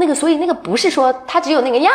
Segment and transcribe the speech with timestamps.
[0.00, 1.90] 那个，所以那个不是说它只有那个呀，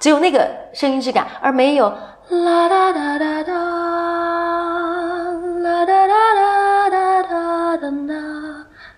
[0.00, 3.54] 只有那个声音质感，而没有啦哒哒哒哒
[5.62, 8.14] 啦哒哒哒哒哒哒哒，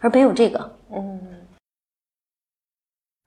[0.01, 0.77] 而没有这个。
[0.91, 1.21] 嗯。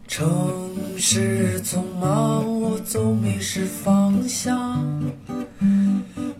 [0.07, 4.83] 城市匆忙，我总迷失方向。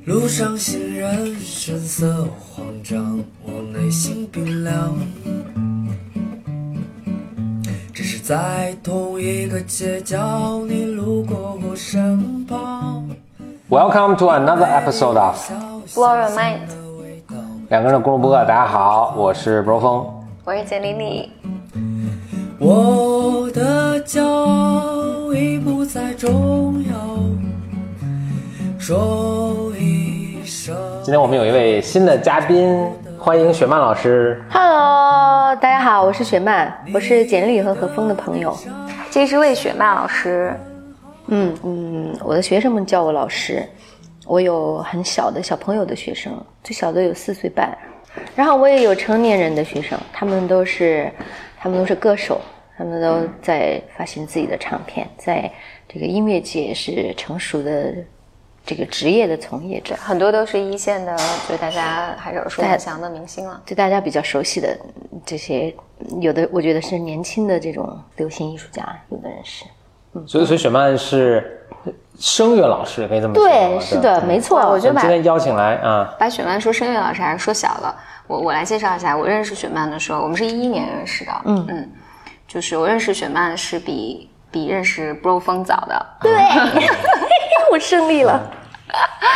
[0.05, 4.98] 路上行人神色慌张，我内心冰凉。
[8.32, 13.05] 在同一个街角，你路过我身旁。
[13.70, 15.35] Welcome to another episode of
[15.94, 16.59] Blow Your Mind。
[17.67, 20.05] 两个人的公路播客，大家好，我是 Bro 峰，
[20.45, 21.30] 我是简丽丽。
[22.58, 26.94] 我的骄傲已不再重要。
[28.80, 30.73] 说一声。
[31.03, 32.88] 今天我们有一位新的嘉宾，
[33.23, 34.43] 欢迎雪曼老师。
[34.49, 38.57] Hello，大家好，我是雪曼，我是简丽和何峰的朋友。
[39.11, 40.59] 这是魏雪曼老师。
[41.27, 43.63] 嗯嗯，我的学生们叫我老师。
[44.25, 47.78] 我有很小的小朋友的学生，最小的有四岁半。
[48.36, 51.11] 然后我也有成年人的学生，他们都是。
[51.59, 52.41] 他们都是歌手，
[52.75, 55.47] 他们都在发行自己的唱片，在
[55.88, 57.94] 这个音乐界是成熟的
[58.66, 61.17] 这个职业的从业者，很多都是一线的，
[61.50, 63.62] 就大家还是耳熟能详的明星了。
[63.66, 64.78] 就大家比较熟悉的
[65.26, 65.73] 这些，
[66.20, 69.66] 有的我觉得是年轻的这种流行艺术家，有的人是。
[70.14, 71.66] 嗯，所以所以雪曼是
[72.20, 73.44] 声乐老师，可以这么说。
[73.44, 74.59] 对，是的，没错。
[74.70, 77.96] 我觉得今天邀请来啊，把雪曼说声乐老师还是说小了。
[78.28, 81.31] 我我来介绍一下，我认识雪曼的时候，我们是一一年认识的。
[81.46, 81.92] 嗯嗯，
[82.48, 86.05] 就是我认识雪曼是比比认识 Bro 风早的。
[86.21, 86.31] 对，
[87.71, 88.39] 我胜利了。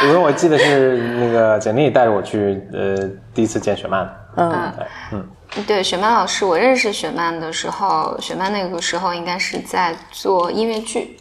[0.03, 4.07] 因为我记得是那个简历带着我去，呃，第一次见雪曼。
[4.35, 4.73] 嗯
[5.13, 5.25] 嗯，
[5.65, 11.17] 对，雪曼老师，我认识雪曼的时候，雪曼那个时候应该是在做音乐剧。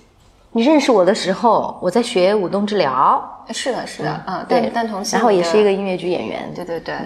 [0.51, 3.47] 你认识我的时候，我在学舞动治疗。
[3.53, 6.53] 是的，是的，嗯，对，但同时，然后也是一个音乐剧演员。
[6.53, 6.97] 对对对。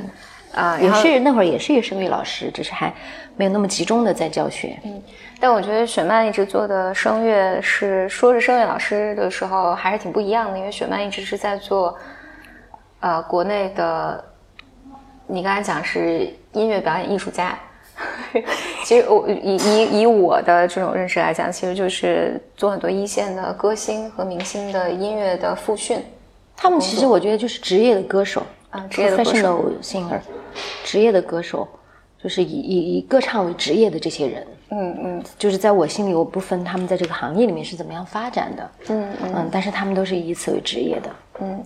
[0.54, 2.92] 啊，也是那会儿也是一个声乐老师，只是还
[3.38, 4.78] 没有那么集中的在教学。
[4.84, 5.02] 嗯，
[5.40, 11.96] 但我觉得雪曼一直做的声乐是说是声乐老师的时候还是挺不一样的，因为雪曼一直是在做，
[13.00, 14.22] 呃，国内的，
[15.26, 17.56] 你刚才讲是音乐表演艺术家。
[18.84, 26.04] 其实我以以以我的这种认识来讲，其实就是做很多一线的歌星和明星的音乐的复训。
[26.56, 28.42] 他们其实我觉得就是职业的歌手。
[28.70, 30.20] 啊，职业的歌手，singer，
[30.84, 31.66] 职业的歌手，
[32.22, 41.64] 就是以以以歌唱为职业的这些人，嗯嗯，就是在我心里，我不分他们在这个行业里面是怎么样发展的，嗯嗯，但是他们都是以此为职业的，嗯。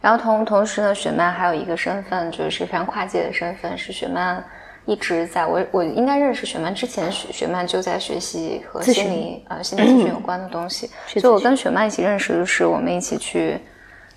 [0.00, 4.44] 然后同同时呢，雪曼还有一个身份，就是非常跨界的身份，是雪曼
[4.84, 13.58] 一直在我我应该认识雪曼之前，雪雪曼就在学习和心理呃心理咨询有关的东西，所以我跟雪曼一起认识的是我们一起去。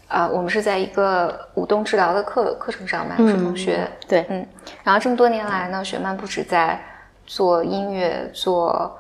[0.08, 3.86] 啊，我们是在一个舞动治疗的课课程上嘛，是同学。
[4.08, 4.46] 对，嗯。
[4.84, 6.82] 然后这么多年来呢，雪曼不止在
[7.26, 8.98] 做音乐、做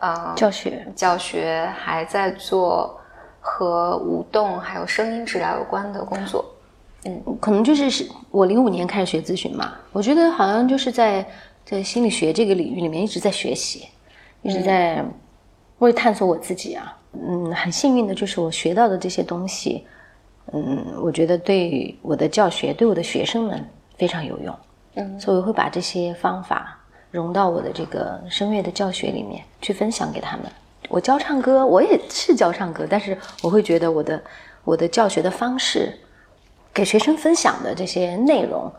[0.00, 3.00] 呃教学、教学，还在做
[3.40, 6.44] 和舞动还有声音治疗有关的工作。
[7.04, 11.24] 嗯，可能就是是我零五年开始学咨询嘛，我觉得好像就是在
[11.64, 13.88] 在心理学这个领域里面一直在学习，
[14.42, 15.04] 一直在
[15.78, 16.96] 为探索我自己啊。
[17.12, 19.86] 嗯，很幸运的就是我学到的这些东西。
[20.52, 23.64] 嗯，我觉得对我的教学，对我的学生们
[23.96, 24.54] 非常有用。
[24.94, 26.76] 嗯，所以我会把这些方法
[27.10, 30.46] 融到我的这个声乐的教学里面去分享给他们。
[30.88, 34.20] 我教唱歌，我也是教唱歌，但是我会觉得我的
[34.64, 35.96] 我的教学的方式，
[36.74, 38.72] 给学生分享的这些内容，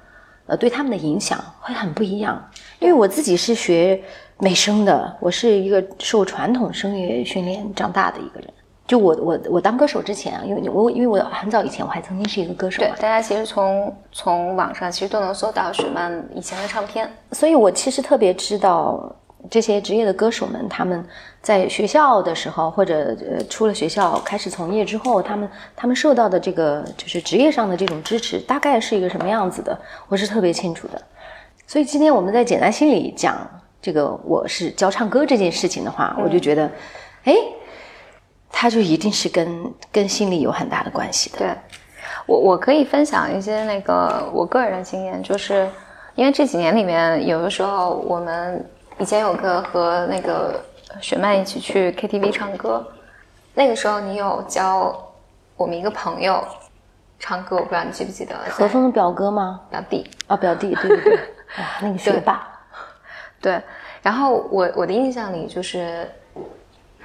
[0.48, 2.50] 呃，对他们的影响会很不一样。
[2.80, 4.02] 因为我自己是学
[4.40, 8.54] 美声的，我是一个受传统声乐训练长大的一个人。
[8.92, 12.82] 就我我我当歌手之前啊，因为我因为我很早以前我还曾经是一个歌手。
[12.82, 19.10] 对，大家其实从从网上其实都能搜到雪曼以前的唱片，所以我其实特别知道
[19.50, 21.08] 这些职业的歌手们，他们
[21.42, 29.80] 在学校的时候或者呃出了学校开始从业之后，他们他们受到的这个就是职业上的这种支持，大概是一个什么样子的，
[30.10, 31.02] 我是特别清楚的。
[31.66, 33.38] 所以今天我们在简单心里讲
[33.82, 36.70] 这个我是教唱歌这件事情的话，我就觉得，
[37.24, 37.34] 哎。
[38.52, 41.40] 他就一定是跟跟心理有很大的关系的。
[41.40, 41.56] 对，
[42.26, 45.68] 我我可以分享一些那个我个人的经验，就是
[46.16, 48.64] 因为这几年里面，有的时候我们
[49.00, 50.64] 以前有个和那个
[51.00, 52.86] 雪曼一起去 KTV 唱歌，
[53.54, 54.96] 那个时候你有教
[55.56, 56.44] 我们一个朋友
[57.20, 58.36] 唱歌，我不知道你记不记得？
[58.50, 59.62] 何峰的表哥吗？
[59.70, 61.16] 表弟啊，表弟，对对对，
[61.56, 62.48] 啊， 那个学霸，
[63.42, 63.62] 对。
[64.02, 66.10] 然后我我的印象里就是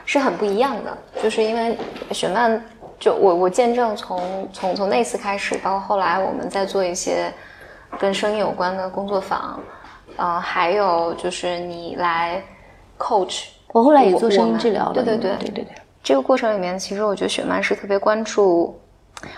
[0.07, 1.77] 是很不一样的，就是因为
[2.13, 2.59] 雪曼，
[2.99, 7.31] 就我我见证从从从那次开始，包括后来我们在做一些
[7.99, 9.61] 跟声音有关的工作坊，
[10.17, 12.43] 呃，还有就是你来
[12.97, 15.75] coach，我后来也做声音治疗了，对对对对对对。
[16.03, 18.81] 这个过程里面，其实我觉得雪曼是特别关注，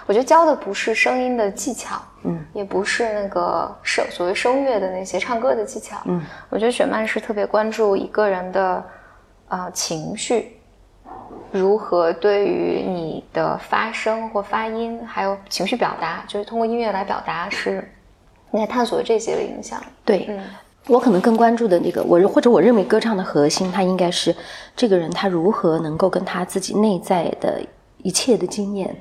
[0.04, 8.84] 我觉得教的不是声音的技巧，嗯，也不是那个声所谓声乐的那些唱歌的技巧，嗯，我觉得雪曼是特别关注一个人的
[9.48, 10.57] 呃情绪，
[11.50, 17.86] 如何对于你的发声或发音，还有情绪表达，就是通过音乐来表达，是
[18.50, 20.40] 你在探索这些的影响，对，嗯
[20.86, 24.34] 我可能更关注的那个，我或者我认为歌唱的核心，它应该是
[24.74, 27.60] 这个人他如何能够跟他自己内在的
[27.98, 28.96] 一切的经验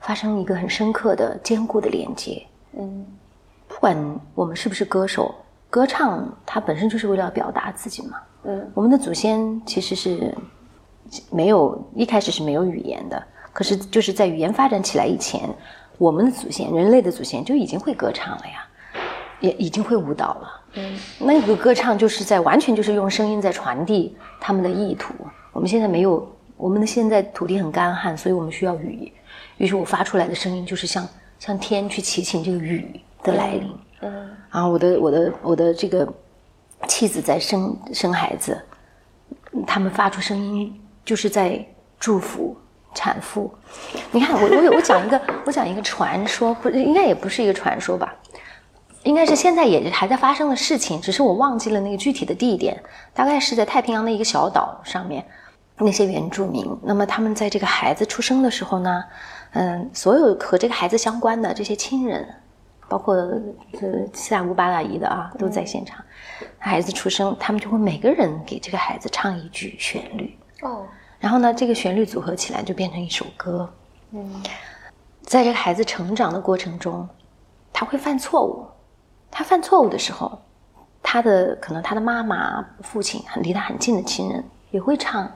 [0.00, 2.42] 发生一个很深刻的、坚固的连接。
[2.76, 3.06] 嗯
[3.66, 5.34] 不管我们是不是歌手，
[5.70, 8.18] 歌唱它本身就是为了表达自己嘛。
[8.44, 10.34] 嗯我们的祖先其实是
[11.30, 13.22] 没有一开始是没有语言的，
[13.52, 15.48] 可是就是在语言发展起来以前，
[15.98, 18.66] 我们的祖先，人类的祖先就已经会歌唱了呀，
[19.40, 20.60] 也已经会舞蹈了。
[20.76, 25.14] 嗯那个歌唱就是在完全就是用声音在传递他们的意图。
[25.52, 29.12] 我们现在没有，我们的现在土地很干旱，所以我们需要雨。
[29.56, 31.08] 于是我发出来的声音就是像
[31.38, 33.70] 向天去祈请这个雨的来临。
[34.00, 36.12] 嗯然后我的我的我的这个
[36.88, 38.60] 妻子在生生孩子，
[39.66, 41.64] 他们发出声音就是在
[41.98, 42.56] 祝福
[42.94, 43.52] 产妇。
[44.10, 48.14] 你看，我我我讲一个我讲一个传说，不应该也不是一个传说吧？
[49.02, 55.22] 应该是现在也还在发生的事情，只是我忘记了那个具体的地点，大概是在太平洋的一个小岛上面，
[55.76, 59.04] 那些原住民，那么他们在这个孩子出生的时候呢，
[59.52, 62.26] 嗯，所有和这个孩子相关的这些亲人，
[62.88, 66.02] 包括呃七大姑八大姨的啊，都在现场。
[66.58, 70.86] 孩子出生，他们就会每个人给这个孩子唱一句旋律，哦
[71.20, 73.72] 然后呢，这个旋律组合起来就变成一首歌。
[74.10, 74.42] 嗯
[75.22, 77.08] 在这个孩子成长的过程中，
[77.72, 78.66] 他会犯错误。
[79.30, 80.38] 他犯错误的时候，
[81.02, 85.28] 他的可能他的妈妈、父亲很离他很近的亲人也会唱，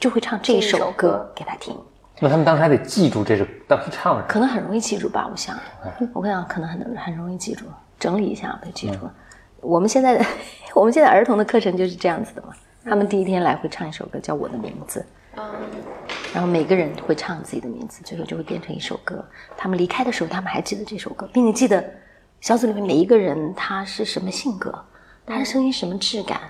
[0.00, 1.74] 就会唱这一首首歌歌给他听。
[2.18, 4.26] 那他们当时还得记住这是当时唱什么。
[4.28, 5.56] 可能很容易记住吧，我想，
[6.12, 7.64] 我跟你讲，可能很很容易记住，
[7.98, 9.14] 整理一下就记住了。
[9.60, 10.24] 我们现在的
[10.74, 12.48] 我们现在儿童的课程就是这样子的嘛，
[12.88, 15.04] 他们第一天来会唱一首歌叫《我的名字》，
[16.32, 19.22] 然后每个人会唱自己的名字，最后就会变成一首歌。
[19.56, 21.84] 他们离开的时候，他们还记得这首歌，并且记得
[22.40, 24.72] 小组里面每一个人他是什么性格，
[25.26, 26.40] 他的声音什么质感，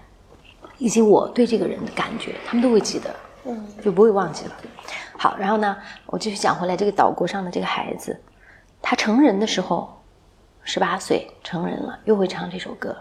[0.78, 3.14] 以及我对这个人的感觉，他们都会记得，
[3.44, 4.52] 嗯就不会忘记了。
[5.16, 5.76] 好，然后呢，
[6.06, 8.16] 我继续讲回来，这个岛国上的这个孩子，
[8.80, 10.00] 他成人的时候，
[10.62, 12.96] 十八岁成人了，又会唱这首歌。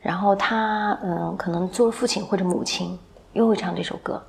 [0.00, 2.98] 然后他嗯，可能做了父亲或者母亲，
[3.32, 4.22] 又会唱这首歌。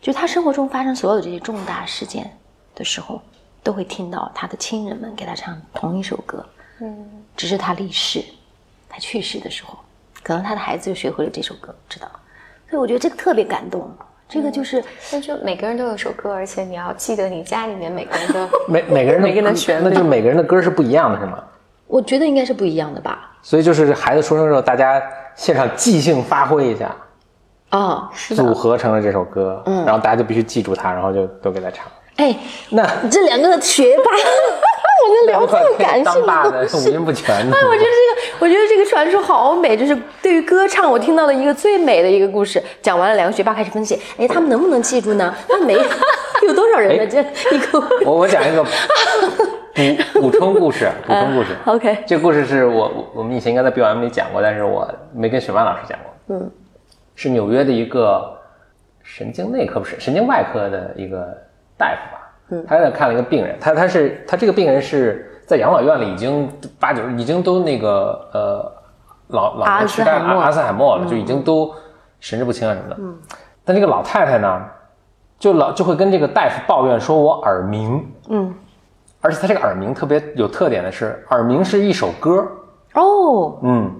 [0.00, 2.30] 就他生活中发生所有这些重大事件
[2.74, 3.20] 的时候，
[3.62, 6.44] 都会听到他的亲人们给他唱同一首歌。
[6.80, 8.22] 嗯只是他离世，
[8.88, 9.78] 他去世的时候，
[10.22, 12.08] 可能他的孩子就学会了这首歌，知道。
[12.68, 13.90] 所以我觉得这个特别感动。
[14.28, 21.44] 这个就是那就每个人都有首歌，而且你要记得你家里面每个人的 每每个人的每个人的旋律那就是每个人的歌是不一样的，是吗？
[21.86, 23.32] 我觉得应该是不一样的吧。
[23.42, 25.00] 所以就是孩子出生之后，大家
[25.34, 26.94] 现场即兴发挥一下，
[27.70, 28.52] 哦，是组。
[28.54, 31.86] 合成了这首歌，嗯然后大家就必须记住它，然后就都给他唱。
[32.16, 32.34] 哎，
[32.70, 42.60] 那这两个学霸， 我能聊这么感性当爸的的五音不全的，哎，我觉得这个，我觉得这个传说好美，就是对于歌唱，我听到了一个最美的一个故事。
[42.80, 45.32] 讲完了，两个学霸开始分析，哎，他们能不能记住呢？
[45.46, 45.74] 他们没
[46.42, 47.06] 有多少人呢？
[47.06, 47.20] 这
[47.54, 48.64] 一个我我讲一个
[49.76, 51.54] 补补充故事，补充故事。
[51.66, 56.36] OK，这个故事是我我我们以前应该在 BOM 里讲过，但是我没跟雪曼老师讲过。
[56.36, 56.50] 嗯，
[57.14, 58.34] 是纽约的一个
[59.02, 61.26] 神经内科不是神经外科的一个
[61.76, 62.32] 大夫吧？
[62.48, 66.48] 嗯，他在看了一个病人，他他是他这个病人是在养老院里已经
[66.80, 68.72] 八九已经都那个呃
[69.28, 71.74] 老老痴呆阿阿兹海默了，就已经都
[72.18, 72.96] 神志不清啊什么的。
[72.98, 73.14] 嗯，
[73.64, 74.64] 但这个老太太呢，
[75.38, 78.04] 就老就会跟这个大夫抱怨说，我耳鸣。
[78.28, 78.54] 嗯，
[79.26, 82.46] 而且他这个耳鸣特别有特点的是，耳鸣是一首歌，
[82.94, 83.92] 哦，嗯，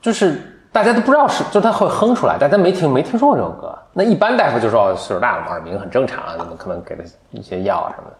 [0.00, 3.72] 就是大家都不知道是，就他会哼出来，大家没听没听说过这首歌。
[3.92, 8.16] 那一般大夫就说哦，岁数大了，耳鸣很正常啊，可能给他一些药啊什么的。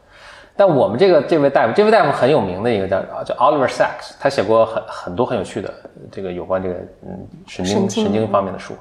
[0.56, 5.74] 但我们这个这位大夫，这位大夫很有名的一个叫叫 Oliver Sacks，他写过很很多很有趣的
[6.12, 8.74] 这个有关这个嗯神经神经神经方面的书，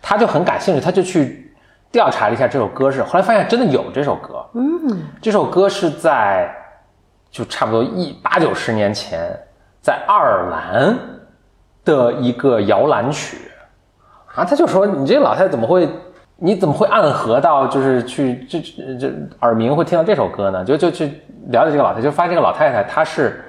[0.00, 1.54] 他就很感兴趣，他就去
[1.92, 6.54] 调查了一下这首歌是，后来发现真的有这首歌，嗯，这首歌是在
[7.36, 9.28] 就差不多一八九十年前，
[9.82, 10.96] 在爱尔兰
[11.84, 13.36] 的一个摇篮曲，
[14.34, 15.86] 啊，他就说你这个老太太怎么会，
[16.38, 20.64] 你怎么会暗合到就是去这这这耳鸣会听到这首歌呢？
[20.64, 21.08] 就就去
[21.48, 23.44] 了解这个老太太，就发现这个老太太她是，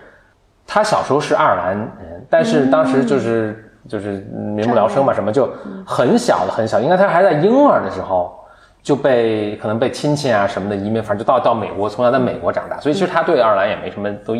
[0.66, 1.90] 她小时候是爱尔兰人，
[2.30, 5.50] 但是当时就是、就是民不聊生嘛，什么就
[5.86, 8.38] 很小的很小，应该她还在婴儿的时候。
[8.82, 14.36] 就被可能被亲戚啊什么的移民，反正就到到美国，从小在美国长大，所以其实他对爱尔兰也没什么都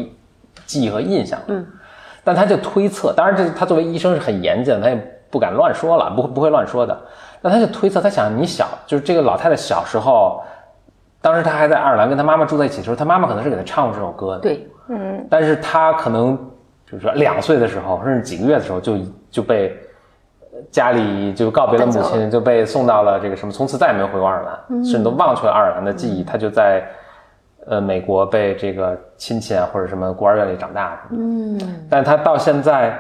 [0.66, 1.40] 记忆和印象。
[1.48, 1.66] 嗯，
[2.24, 6.98] 但他就推测，当然这他作为医生是很严谨的，他也不敢乱说了，不会不会乱说的。
[7.42, 10.42] 那他就推测，他想你小就是这个老太太小时候，
[11.22, 14.40] 当时她还在爱尔兰跟她妈妈住在一起的时候，她妈妈可能是给她唱过这首歌的。
[14.40, 16.38] 对，嗯但是她可能
[16.90, 18.98] 就是说两岁的时候，甚至几个月的时候就
[19.30, 19.78] 就被呃
[20.72, 26.24] 家里就告别了母亲，就被送到了这个什么，从此再也没有回过爱尔兰，甚至都忘却了爱尔兰的记忆。
[26.24, 26.84] 他就在
[27.66, 31.02] 呃美国被这个亲戚啊或者什么孤儿院里长大的。
[31.12, 32.98] 嗯，但他到现在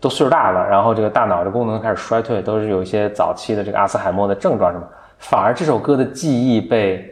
[0.00, 4.84] 都岁数大了，然后这个大脑的功能开始衰退，都是有一些早期的这个阿兹海默的症状什么，
[5.18, 7.08] 反而这首歌的记忆被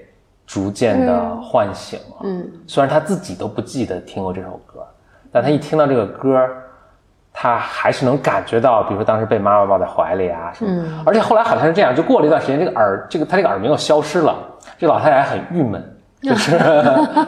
[0.46, 2.16] 逐渐的唤醒了。
[2.24, 4.84] 嗯，虽然他自己都不记得听过这首歌，
[5.30, 6.48] 但他一听到这个歌，
[7.42, 11.02] 他还是能感觉到，比如说当时被妈妈抱在怀里啊什么。
[11.06, 14.36] 而且后来好像是这样，就过了一段时间，这个耳这个他这个耳鸣又消失了，
[14.76, 15.82] 这老太太还很郁闷，
[16.20, 16.58] 就 是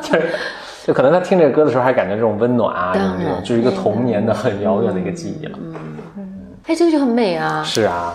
[0.02, 0.34] 就是。
[0.84, 5.56] 就可能她听这个歌的时候，还感觉这种温暖啊，这种，就是一个童年的很遥远的一个记忆了。
[5.64, 5.76] 嗯
[6.66, 7.62] 哎，这个就很美啊！
[7.64, 8.12] 是啊，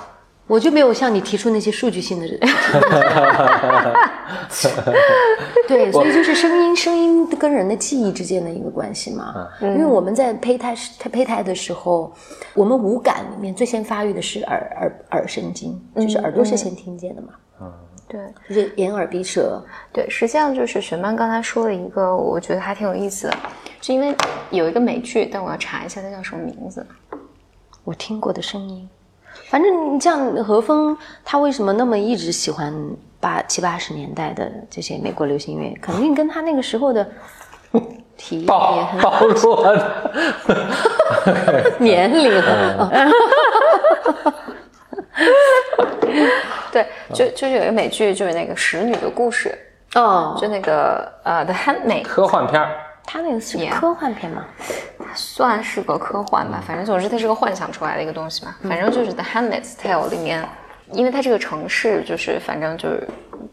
[0.47, 2.39] 我就没有向你提出那些数据性的人。
[5.67, 9.35] 对，所以就是声音，声音跟人的记忆之间的一个关系嘛。
[9.61, 10.73] 因为我们在胚胎
[11.11, 12.13] 胚胎的时候，
[12.53, 17.33] 我们五感里面最先发育的是耳耳耳神经，就是耳朵是先听见的嘛，
[18.07, 19.61] 对就是眼耳鼻舌。
[19.91, 23.35] 对，实际上就是雪曼刚才说了一个，我觉得还挺有意思的，
[23.81, 24.15] 是因为
[24.49, 26.87] 有一个美剧，但我要查一下它叫什么名字。
[27.83, 28.89] 我听过的声音。
[29.49, 32.73] 反正你像何峰，他为什么那么一直喜欢
[33.19, 37.07] 八七八十年代的这些美国流行音乐，肯定跟他那个时候的
[38.17, 38.47] 体验也
[39.01, 39.63] 暴很暴。
[41.79, 42.91] 年龄啊。
[46.71, 49.57] 对，就就是有一个美剧，就是那个《使女的故事
[49.95, 52.75] 哦》，，就那个呃《The Handmaid》，科幻片儿，
[53.07, 54.45] 他那个是科幻片嘛？
[55.15, 58.53] 算是个科幻吧，反正总之它是个幻想出来的一个东西嘛。
[58.63, 60.47] 反正就是《The Handmaid's Tale》里面，
[60.91, 63.07] 因为它这个城市就是反正就是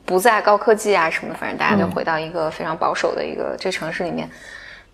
[0.04, 4.28] 不在高科技啊什么，反正大家就回到一个非常保守的一个这城市里面。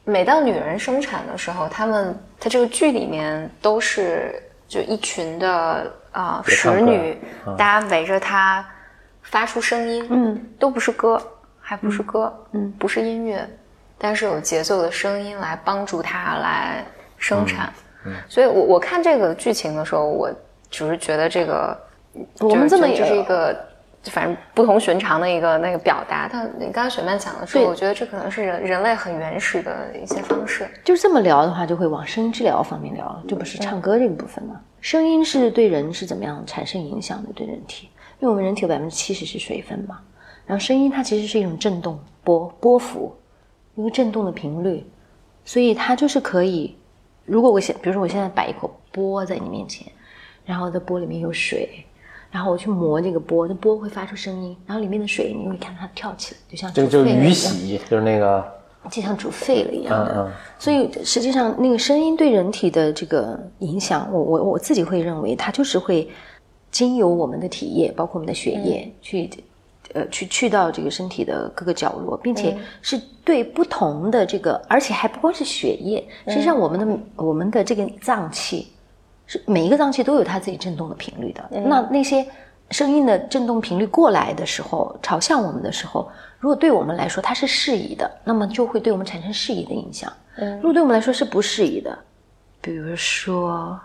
[0.04, 7.16] 每当女人生产的时候，他们它这个剧里面都是就一群的啊、使女，
[7.56, 8.64] 大家围着她
[9.22, 11.20] 发出声音，嗯，都不是歌，
[11.60, 13.48] 还不是歌，嗯，不是音乐，
[14.00, 16.84] 但是有节奏的声音来帮助它来
[17.16, 17.72] 生产。
[18.28, 20.28] 所以我我看这个剧情的时候，我
[20.70, 21.78] 只是觉得这个
[22.40, 23.54] 我们这么也是一个。
[24.04, 30.66] 反正不同寻常的一个那个表达，但你刚才雪曼讲的时候，我觉得这可能是人人类很原始的一些方式。
[30.82, 34.58] 就是这么聊的话，就会往声音治疗方面聊，就不是唱歌这个部分嘛。
[34.80, 37.28] 声音是对人是怎么样产生影响的？
[37.34, 37.90] 对人体，
[38.20, 40.00] 因为我们人体有百分之七十是水分嘛，
[40.46, 43.14] 然后声音它其实是一种振动波波幅，
[43.76, 44.84] 一个震动的频率，
[45.44, 46.76] 所以它就是可以。
[47.24, 49.86] 如果我现，比如说我现在摆一口钵在你面前，
[50.44, 51.84] 然后在钵里面有水，
[52.30, 58.44] 然后我去磨这个钵，那钵会发出声音，然后里面的水你会看它跳起来，就像这个就是鱼洗，就是那个
[58.90, 60.14] 就像煮沸了一样的。
[60.16, 66.08] 嗯嗯所以实际上，那个声音对人体的这个影响，我我我自己会认为，它就是会
[66.70, 69.30] 经由我们的体液，包括我们的血液，去
[69.94, 78.72] 呃去去到这个身体的各个角落，并且是对不同的这个，而且还不光是血液，实际上我们的、我们的这个脏器
[79.26, 81.48] 是每一个脏器都有它自己振动的频率的。
[81.64, 82.26] 那那些
[82.70, 90.12] 声音的振动频率过来的时候，朝向我们的时候，如果对我们来说它是适宜的，那么就会对我们产生适宜的影响。
[90.56, 91.98] 如果对我们来说是不适宜的，
[92.60, 93.78] 比如说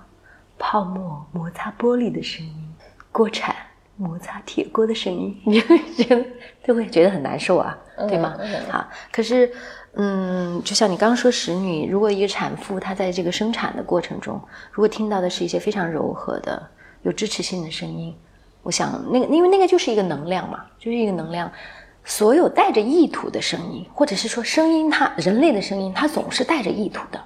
[0.57, 2.53] 泡沫摩擦玻璃的声音，
[3.11, 3.55] 锅铲
[3.97, 6.25] 摩擦铁锅的声音， 你就会觉得
[6.65, 8.37] 就会觉得很难受啊，对吗？
[8.69, 9.51] 好，可是。
[9.97, 14.37] 嗯，就像你刚刚说，使女，如果一个产妇她在这个生产的过程中，
[14.73, 16.61] 如果听到的是一些非常柔和的、
[17.03, 18.13] 有支持性的声音，
[18.61, 21.49] 我想那个，因为那个就是一个能量嘛，就是一个能量。
[22.03, 27.17] 所有带着意图的声音，或者是说声音它，人类的声音，它总是带着意图的，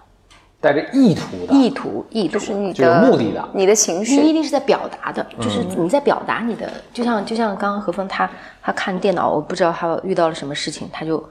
[0.61, 8.29] 带着意图的，意图，意图，就是你就有的目的的你的情绪你一，定是在表达的，就是你在表达你的，就像就像刚刚何峰他
[8.61, 11.23] 他看电脑，我不知道他遇到了什么事情，他就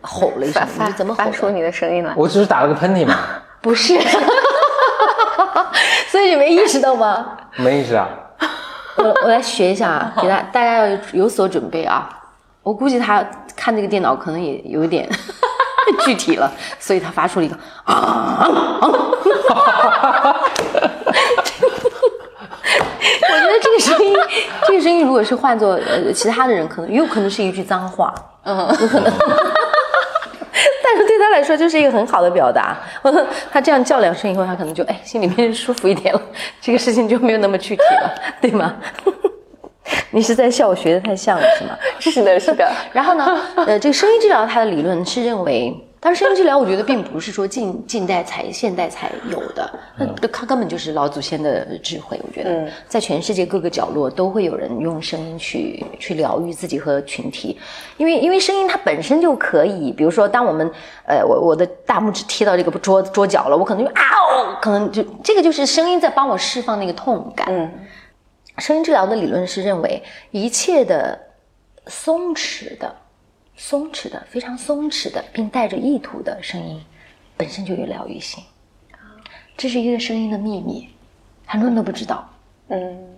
[0.00, 1.14] 吼了一声发，你怎么？
[1.14, 2.12] 发出你的声音来？
[2.16, 3.16] 我只是打了个喷嚏嘛，
[3.60, 3.98] 不是，
[6.08, 7.36] 所以你没意识到吗？
[7.58, 8.08] 没意识啊。
[8.98, 12.08] 我我来学一下啊，给大大家要有所准备啊。
[12.62, 13.22] 我估计他
[13.54, 15.06] 看这个电脑可能也有一点
[16.04, 18.48] 具体了，所以他发出了一个啊。
[23.28, 24.14] 我觉得这个声音，
[24.66, 28.12] 这个声音如果是换作呃其他的人，可能也有可能是一句脏话，
[28.44, 29.12] 嗯，有可能。
[30.82, 32.76] 但是对他来说就是一个很好的表达。
[33.50, 36.20] 他这样叫两声以后，他可能就哎心里面舒服一点了，
[36.60, 38.74] 这个事情就没有那么具体了，对吗？
[40.10, 41.78] 你是在笑我学的太像了是吗？
[42.00, 42.70] 是的，是的。
[42.92, 45.74] 然后呢，呃，这个声音治疗它的理论是认为。
[45.98, 52.20] 但是声音治疗，我觉得并不是说近近代才、现代才有的，那它根本就是老祖先的智慧。
[52.22, 57.58] 我觉得，在全世界各个角落都会有人用声音去去疗愈自己和群体，
[57.96, 60.70] 因为因为声音它本身就可以，比如说，当我们
[61.08, 67.48] 呃，我我的大拇指踢到这个桌桌角了，我可能就啊哦，可能就这个就是声音在帮我释放那个痛感。
[67.50, 67.68] 嗯，
[68.58, 71.18] 声音治疗的理论是认为一切的
[71.86, 72.96] 松弛的。
[73.58, 76.84] 松弛的，非常松弛的，并带着意图的声音，
[77.38, 78.44] 本身就有疗愈性。
[79.56, 80.90] 这是一个声音的秘密，
[81.46, 82.30] 很多人都不知道。
[82.68, 83.16] 嗯，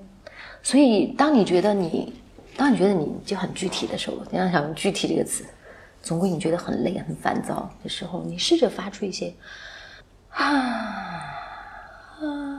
[0.62, 2.14] 所以当你觉得你，
[2.56, 5.44] 当你觉得你就很具体的时候，你要想用“具体”这个词，
[6.00, 9.34] 总归你觉得很累、很烦躁的时候，你试着发出一些
[10.30, 10.46] 啊
[12.22, 12.57] 啊，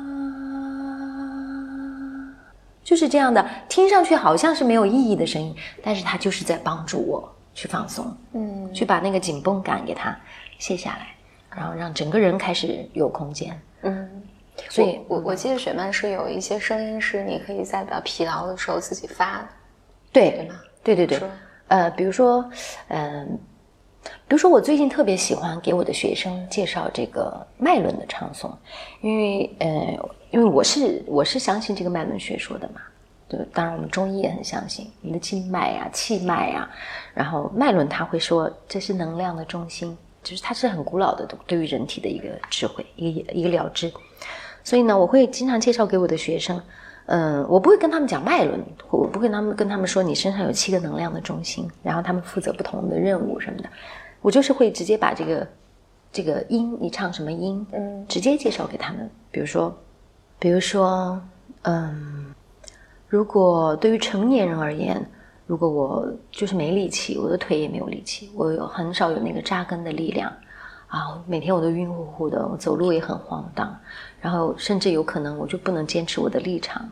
[2.89, 7.31] 就是这样的，听上去好像是没有意义的声音，但是它就是在帮助我。
[7.53, 10.17] 去放松，嗯，去把那个紧绷感给它
[10.57, 11.07] 卸下来，
[11.55, 14.23] 然后让整个人开始有空间，嗯。
[14.69, 19.47] 所以，我我记得雪曼是有一些声音是你可以在比较疲劳的时候自己发的，
[20.11, 20.55] 对对吗？
[20.83, 21.21] 对对对，
[21.67, 22.49] 呃，比如说，
[22.87, 23.37] 嗯，
[24.01, 28.51] 比如说我最近特别喜欢给我的学生介绍这个脉轮的唱诵，
[29.01, 32.81] 因为呃，因为我是我是相信这个脉轮学说的嘛。
[33.27, 36.67] 对，当然我们中医也很相信你的经脉呀、气脉呀，
[37.13, 43.91] 然后脉轮他会说这是能量的中心，就是它是很古老的对于人体的一个智慧，一个一个了知。
[44.63, 46.59] 所以呢，我会经常介绍给我的学生，
[47.11, 48.59] 嗯，我不会跟他们讲脉轮，
[48.91, 53.69] 我不会跟他们跟他们说你身上有七个能量的中心，然后他们负责不同的任务什么的，
[54.21, 55.47] 我就是会直接把这个
[56.11, 59.75] 这个音你唱什么音，嗯，直接介绍给他们，比如说，
[60.37, 61.19] 比如说，
[61.63, 62.33] 嗯。
[63.11, 65.03] 如果对于成年人而言，
[65.47, 70.31] 如果我就是没力气，我的腿也没有力气，我有很少有那个扎根的力量，
[70.85, 73.75] 啊，每天我都晕乎乎的，我走路也很晃荡，
[74.21, 76.87] 然后甚至有可能我就不能坚持我的立场，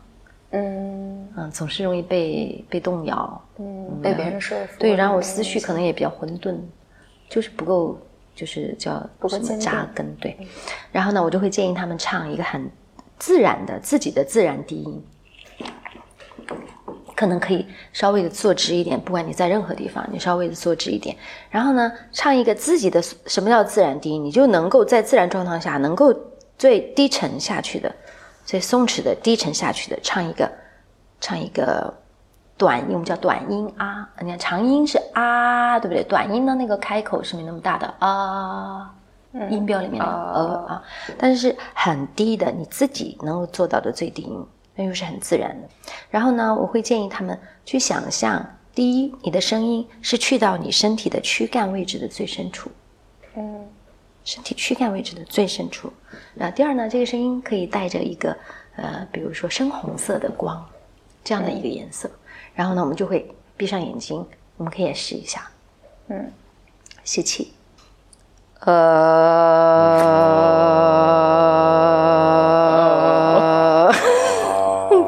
[0.52, 6.56] 嗯嗯，总是容易被被动摇，嗯，被别人说服，对，然后我思绪可能也比较混沌，
[7.30, 8.00] 就是不够，
[8.36, 8.94] 就是叫
[9.28, 10.38] 什么扎根，对，
[10.92, 12.70] 然后呢，我就会建议他们唱一个很
[13.20, 15.04] 自然的自己的自然低音。
[17.16, 21.18] 可能可以稍微的坐直一点，不管你在任何地方，你稍微的坐直一点。
[21.50, 26.14] 然后呢，唱一个自己的什么叫自然低音，你就能够在自然状态下，能够
[26.60, 27.92] 最低沉下去的，
[28.48, 30.50] 最松弛的低沉下去的，唱一个，
[31.20, 31.94] 唱一个
[32.58, 34.10] 短音，我们叫短音啊。
[34.22, 36.02] 你看长音是啊，对不对？
[36.06, 38.96] 短音的那个开口是没那么大的啊，
[39.50, 40.84] 音标里面的呃啊，
[41.18, 44.48] 但是是很低的，你自己能够做到的最低音。
[44.76, 45.68] 那又是很自然的。
[46.10, 52.72] 然后呢，我会建议他们去想象：第一，你的声音是去到你身体的躯干位置的最深处，
[53.36, 53.68] 嗯，
[54.28, 55.90] 身体躯干位置的最深处。
[56.36, 58.36] 然后第二呢，这个声音可以带着一个
[58.76, 60.62] 呃，比如说深红色的光，
[61.24, 62.12] 这样的一个颜色。
[62.54, 65.50] 然后呢，我们就会闭上眼睛，我们可以也试一下，
[66.10, 66.30] 嗯，
[67.06, 67.54] 吸气，
[68.60, 68.68] 呃。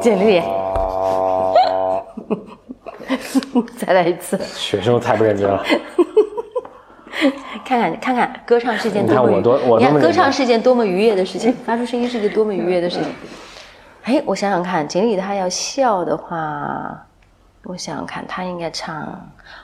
[0.00, 0.42] 简历，
[3.76, 4.38] 再来一次。
[4.56, 5.62] 学生太不认真了。
[7.64, 9.28] 看 看看看，歌唱是件多么……
[9.28, 13.08] 你看我多我多么歌唱是件多么愉悦的事情，发出声音是件多么愉悦的事情。
[14.04, 17.06] 哎，我想想看，锦鲤他要笑的话，
[17.64, 19.06] 我想想看，他应该唱。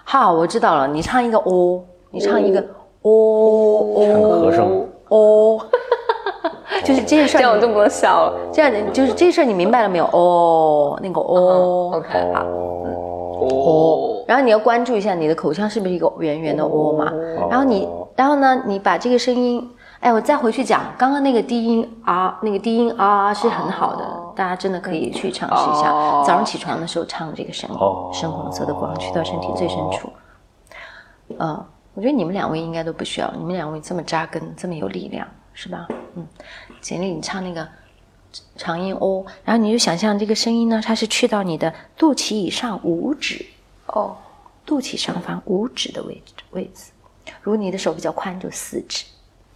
[0.05, 2.61] 好，我知道了，你唱一个哦，你唱一个
[3.03, 5.61] 哦哦和声哦。
[6.85, 8.39] 就是这件事儿，这样我就不能笑了。
[8.53, 10.05] 这样就是这事儿，你明白了没有？
[10.13, 12.45] 哦，那个哦，OK，好，
[13.39, 14.25] 哦。
[14.27, 17.13] 然后你要关注一下你的口腔是不是一个圆圆的哦嘛？
[17.51, 19.71] 然后你，然后呢，你把这个声音，
[20.01, 25.91] 哎，我再回去讲，刚刚那个低音啊，那个低音啊是很好的，大家真的可以去尝试一下。
[26.25, 27.77] 早上起床的时候唱这个声音，
[28.13, 30.11] 深黄色的光去到身体最深处。
[31.39, 35.27] 嗯，我觉得你们两位应该都不需要，你们两位这么扎根，这么有力量。
[35.59, 35.89] 是吧？
[36.17, 36.27] 嗯，
[36.83, 37.67] 简历，你唱那个，
[38.57, 43.45] 长音 o，然后你就想象这个声音呢，它是去到你的肚脐以上五指，
[43.87, 44.17] 哦，
[44.65, 46.91] 肚脐上方五指的位置位置。
[47.43, 49.05] 如果你的手比较宽，就四指。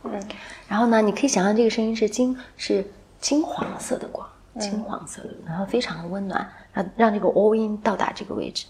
[0.02, 0.20] 嗯，
[0.68, 2.84] 然后呢，你可以想象这个声音是金是
[3.20, 8.66] 金黄色的光，金黄色的，然后非常的温暖，让让这个 o 音到达这个位置。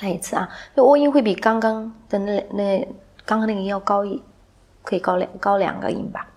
[0.00, 2.88] 来一次啊，这 o 音会比刚刚的那那
[3.24, 4.22] 刚刚那个音要高一，
[4.82, 6.28] 可以高两高两个音吧。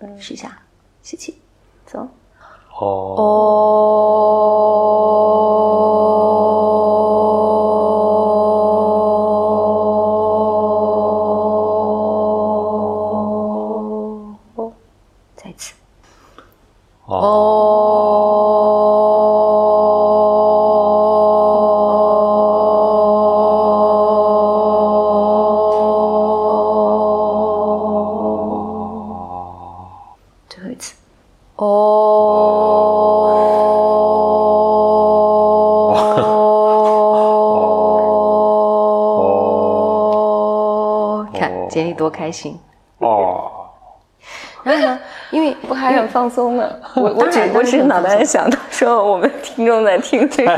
[0.00, 0.56] 嗯，试一下，
[1.02, 1.40] 吸气，
[1.88, 1.98] 走。
[2.80, 3.24] 哦，哦，
[42.28, 42.60] 开心。
[42.98, 43.70] 哦，
[44.62, 46.70] 然后呢，因为不还很放松呢。
[46.94, 50.54] 我我只我只是脑袋想到说我们听众在听这个，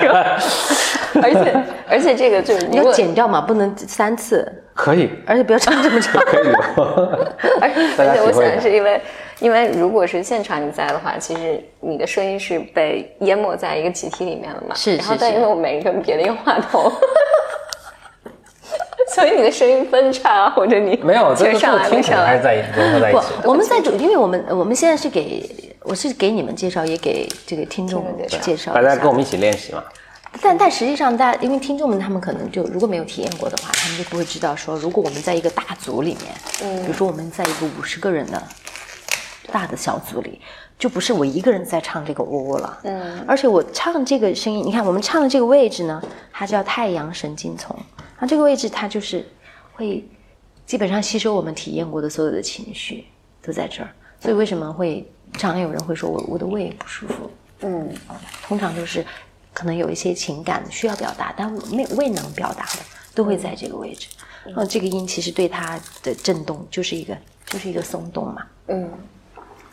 [1.22, 6.20] 而且而且这个就是你要剪掉嘛，不能三次，可以，而且不要唱这么长。
[6.26, 7.37] 可以的。
[7.61, 9.00] 而而且我想是因为，
[9.38, 14.74] 因为如果是现场你在的话，其实你的声音是被淹没在一个集体里面了嘛。
[14.74, 16.90] 是然后是是但因为我每个人别的一个话筒，
[19.20, 22.02] 所以你的声音分叉 或者你没有，这个这上来听。
[22.02, 23.20] 起来还是在融合在一起。
[23.42, 25.48] 不，我们在主，因为我们我们现在是给
[25.83, 29.83] 我是给你们介绍，也给这个听众听众介绍大家跟我们一起练习嘛。
[30.40, 38.40] 但但实际上，大家因为听众们他们可能就如果没有体验过的话，他们就不会知道说，如果我们在一个大组里面，嗯，比如说我们在一个五十个人的
[39.52, 40.40] 大的小组里，
[40.78, 46.00] 就不是我一个人在唱这个喔喔了，嗯，而且我唱这个声音，你看我们唱的这个位置呢，
[46.33, 47.76] 它叫太阳神经丛，
[48.20, 49.26] 那这个位置它就是
[49.72, 50.06] 会
[50.66, 53.06] 基本上吸收我们体验过的所有的情绪
[53.42, 57.30] 都在这儿，所以为什么会常常有人会说我我的胃不舒服，
[57.62, 57.88] 嗯，
[58.42, 59.04] 通常就是
[59.52, 62.83] 可能有一些情感需要表达，但没未能表达的，
[63.14, 64.06] 都会在这个位置。
[64.44, 68.90] 然后这个音其实对它的震动就是一个就是一个松动嘛，嗯，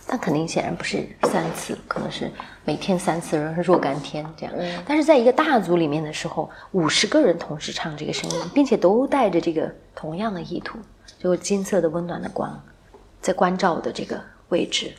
[0.07, 2.31] 但肯定显然不是三次，可能是
[2.63, 4.55] 每天三次，然后若干天这样。
[4.85, 10.79] 但是在一个大组里面的时候，五十个人同时唱这个声音，并且都带着这个同样的意图，
[11.19, 12.57] 就金色的温暖的光，
[13.19, 14.17] 在关照的这个
[14.47, 14.93] 位置，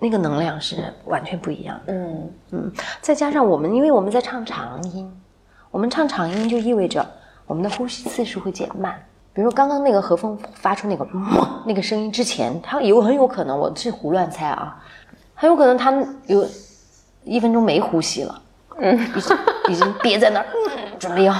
[0.00, 1.92] 那个能量是完全不一样的。
[1.92, 5.08] 嗯嗯，再加上我们，因为我们在唱长音，
[5.70, 7.08] 我们唱长音就意味着
[7.46, 9.00] 我们的呼吸次数会减慢。
[9.32, 14.76] 比如说刚刚那个何峰发出那个嗯那个声音之前，他有很有可能，我是胡乱猜啊，
[15.34, 15.92] 很有可能他
[16.26, 16.44] 有
[17.24, 18.42] 一分钟没呼吸了，
[18.78, 19.38] 嗯，已经
[19.68, 21.34] 已经憋在那儿，嗯，准备要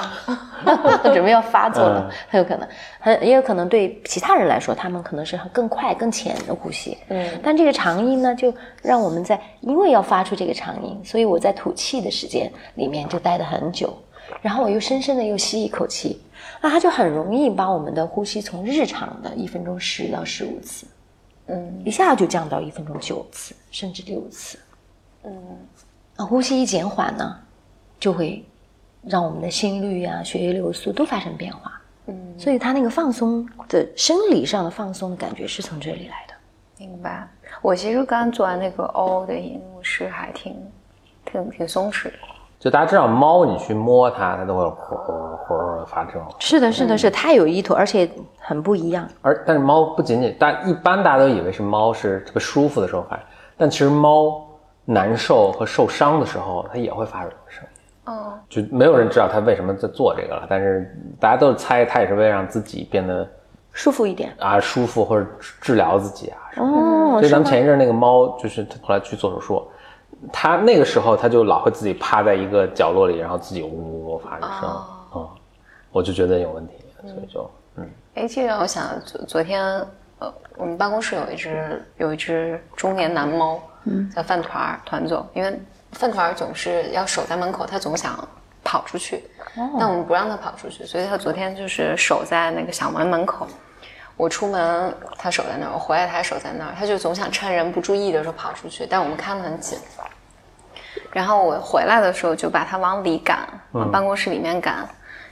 [1.13, 2.69] 准备要发作了，很有可能，
[3.01, 13.93] 很也有可能对其他人来说，他们可能是更快更浅的呼吸，嗯，但这个长音呢，就让我们在因为要发出这个长音，所以我在吐气的时间里面就待得很久，
[14.43, 16.23] 然后我又深深的又吸一口气，
[16.61, 20.87] 那它就很容易把我们的呼吸从日常的一分钟十到十五次，
[21.47, 24.59] 嗯，一下就降到一分钟九次甚至六次，
[25.25, 25.33] 嗯，
[26.17, 27.37] 那呼吸一减缓呢，
[27.99, 28.45] 就会
[29.03, 36.35] 让我们的心率啊、血液流速都发生变化，嗯，所以它那个放松的生理上的放松的感觉是从这里来的。
[36.77, 37.27] 明白。
[37.63, 40.57] 我其实刚做完那个 O 的音，我是还挺
[41.25, 42.19] 挺挺松弛的。
[42.61, 46.23] 就大家知道猫，你去摸它，它都会呼呼发这种。
[46.39, 49.09] 是的，是的，是它有意图，而且很不一样。
[49.23, 53.19] 而但是猫不仅仅，大一般大家都以为是猫是这个舒服的时候发，
[53.57, 54.47] 但其实猫
[54.85, 57.71] 难受和受伤的时候，它也会发出这种声音。
[58.05, 63.27] 哦，就没有人知道它为什么在做这个了，但是大家都猜它也是为了让自己变得
[63.73, 66.77] 舒服一点啊舒服或者治治疗自己啊什么的。
[66.77, 69.67] 哦所以咱们前一阵那个猫，就是后来去做手术，
[70.33, 75.29] 它那个时候他就老会自己趴在一个角落里，然后自己呜呜呜发出声，嗯，
[75.91, 79.65] 我就觉得有问题，所以就嗯哎，这让我想昨昨天，
[80.19, 85.59] 呃，我们办公室有一只有一只中年男猫，嗯，叫饭团儿团总，因为
[85.93, 88.23] 饭团儿总是要守在门口，他总想
[88.63, 89.25] 跑出去，
[89.79, 93.47] 但我们不让他跑出去，所以他昨天就是守在那个小门门口。
[94.17, 96.75] 我出门，他守在那儿；我回来，他守在那儿。
[96.79, 99.79] 他就总想趁人不注意的时候跑出去，但我们看得很紧。
[101.13, 103.41] 然后我回来的时候就把他往里赶，
[103.73, 104.89] 往办公室里面赶。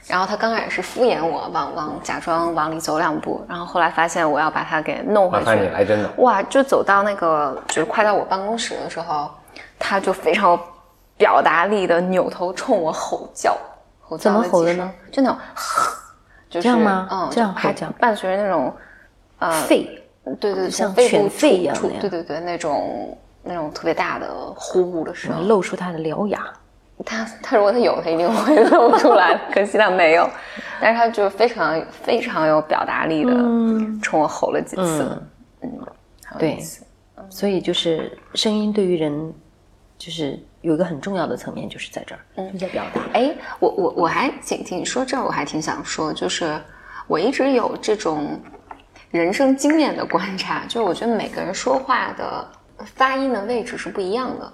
[0.07, 6.09] 然后他刚开始是敷衍我，往往假装往里走两步，然后后来发现我要把他给弄回麻烦你去，来真的。
[6.17, 9.29] 哇，就走到那个就是快到我办公室的时候，
[9.77, 10.59] 他就非常有
[11.15, 13.55] 表达力的扭头冲我吼叫，
[14.01, 14.91] 吼叫怎么吼的呢？
[15.11, 15.37] 就那种，
[16.49, 18.73] 就是这样吗嗯，这样就还吼叫伴随着那种，
[19.37, 20.03] 呃，肺
[20.39, 25.47] 对对，像肺部犬吠一样对对对，那种那种特别大的呼噜的声音。
[25.47, 26.41] 露出他的獠牙。
[27.05, 30.29] 他他如果他有，他一定会露出来，可惜他没有。
[30.81, 33.31] 但是他就是非常非常有表达力的，
[34.01, 35.21] 冲我吼了几次，
[35.61, 35.69] 嗯，
[36.37, 36.59] 对
[37.29, 39.33] 所以就是声音对于人，
[39.97, 43.01] 就是有一个很重要的层面，就是在这儿，就在表达。
[43.13, 46.59] 哎，我我我还挺挺说这儿，我还挺想说，就是
[47.07, 48.37] 我一直有这种
[49.11, 52.45] 人生经验的观察，就是我觉得每个人说话的
[52.85, 54.51] 发音的位置是不一样的。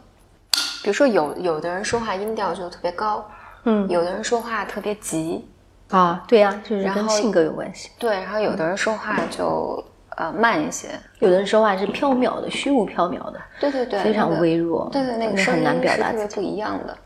[0.83, 3.25] 比如说有有的人说话音调就特别高，
[3.63, 5.47] 嗯有的人说话特别急，
[5.89, 7.89] 啊，对呀、就是跟性格有关系。
[7.97, 9.83] 对，然后有的人说话就
[10.15, 16.21] 呃慢一些，有的人说话是飘渺的，虚无缥缈的，对对对，非常那个微弱，对对，那个声音很难表达自己。
[16.21, 16.97] 是特别不一样的。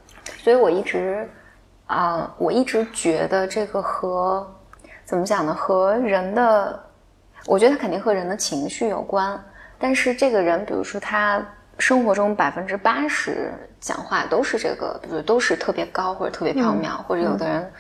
[0.44, 1.30] 所以我一直
[1.88, 4.46] 啊、我一直觉得这个和
[5.06, 5.54] 怎么讲呢？
[5.54, 6.80] 和人的，
[7.48, 9.44] 我觉得它肯定和人的情绪有关。
[9.80, 11.44] 但是这个人，比如说他
[11.78, 17.72] 生活中百分之八十讲话都是这个，比如说都是特别高或者特别缥缈，或者有的人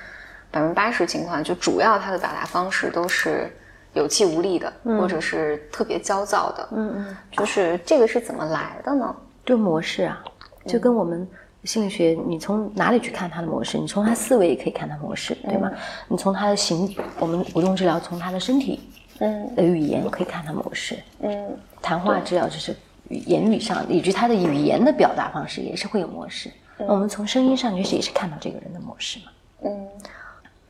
[0.50, 3.52] 百分之八十情况就主要他的表达方式都是
[3.94, 6.70] 有气无力的，或者是特别焦躁的。
[6.72, 9.16] 嗯嗯，就是这个是怎么来的呢？
[9.46, 10.24] 就模式啊，
[10.66, 11.28] 就跟我们
[11.66, 13.78] 心理学，你从哪里去看他的模式？
[13.78, 15.70] 你从他思维也可以看他模式，对吗？
[16.08, 18.80] 你从他的行，我们无动治疗从他的身体
[19.20, 20.98] 嗯的语言可以看他模式。
[21.22, 22.76] 嗯谈话治疗就是
[23.10, 26.52] 语言语上，以及他的语言的表达方式也是会有模式。
[26.78, 29.26] 那我们从声音上就是也是看到这个人的模式嘛。
[29.66, 29.88] 嗯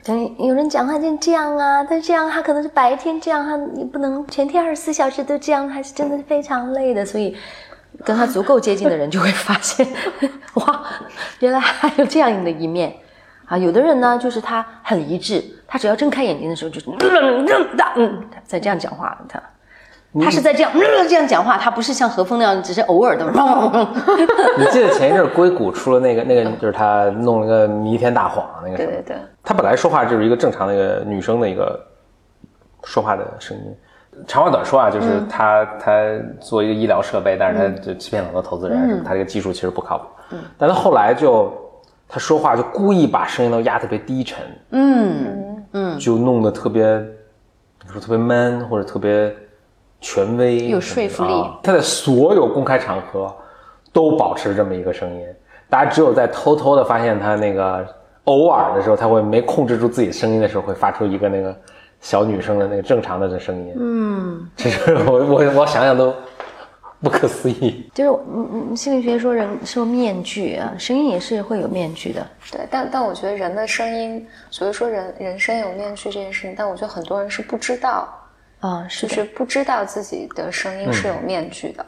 [0.02, 7.06] 等有人讲话就这样啊，他这样他可能是白天这样，他你不能全天二十四小时都这样，还是真的是非常累的。
[7.06, 7.36] 所以
[8.06, 9.86] 跟他足够接近的人就会发现，
[10.56, 10.86] 哇，
[11.40, 12.96] 原来还有这样的一面
[13.50, 13.58] 啊。
[13.58, 19.38] 有的人呢，就是他很一致，他只要睁开眼睛的时候就是嗯嗯嗯，在这样讲话，他。
[20.20, 23.24] 他是在这样、嗯、这样讲话，他不是像何峰那样，只是偶尔的。
[24.58, 31.80] 你记得前一阵儿硅谷出了那个那个，就是他弄了个弥天大谎那个什么对对对，他本来说话就是一个正常的一个女生的一个
[32.86, 33.64] 说话的声音。
[34.26, 35.94] 长话短说啊，就是他、他
[36.42, 40.06] 做一个医疗设备，但是他就欺骗很多投资人，他这个技术其实不靠谱。
[40.32, 41.54] 嗯，但他后来就
[42.12, 46.84] 他说话就故意把声音都压特别低沉，嗯嗯，就弄得特别，
[47.86, 49.32] 你说特别 man 或者特别
[50.02, 51.32] 权威，有说服力。
[51.32, 53.32] 啊他在所有公开场合
[53.94, 55.22] 都保持这么一个声音，
[55.70, 57.86] 大家只有在偷偷的发现他那个
[58.24, 61.56] 偶尔的时候，他会没控制住自己声音的时候，会发出一个那个
[62.02, 63.74] 小女生的那个正常的这声音。
[63.78, 66.12] 嗯，这是我我我想想都
[67.02, 67.90] 不可思议。
[67.96, 72.26] 就是嗯嗯，心理学说人是有面具啊，声音也是会有面具的。
[72.52, 78.10] 对，但但我觉得人的声音，所以说人人生有面具这件事情，但我觉得很多人是不知道，
[78.60, 81.86] 啊，是，就是不知道自己的声音是有面具的。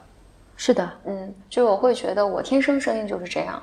[0.56, 3.62] 是的，嗯，就我会觉得我天生声音就是这样，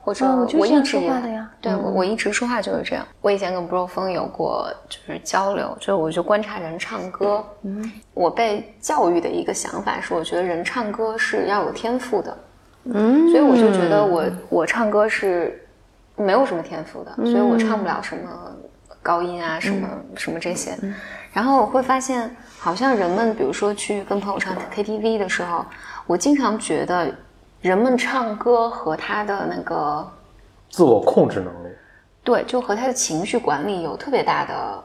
[0.00, 3.06] 或者哦我一直以来说话的呀对我我一直说话就是这样。
[3.20, 12.38] 我以前跟 Bro 峰有过就是交流，就是我就观察人唱歌，嗯，我被教育的一个想法是，我觉得人唱歌是要有天赋的，
[12.84, 14.24] 嗯，所以我就觉得我。
[14.48, 15.62] 我唱歌是
[16.16, 18.30] 没有什么天赋的，所以我唱不了什么
[19.02, 20.76] 高音啊，什么什么这些。
[21.32, 25.64] 然后我会发现，好像人们比如说去跟朋友唱 KTV 的时候，
[26.06, 27.14] 我经常觉得
[27.60, 30.06] 人们唱歌和他的那个
[30.68, 31.68] 自我控制能力，
[32.24, 34.84] 对，就和他的情绪管理有特别大的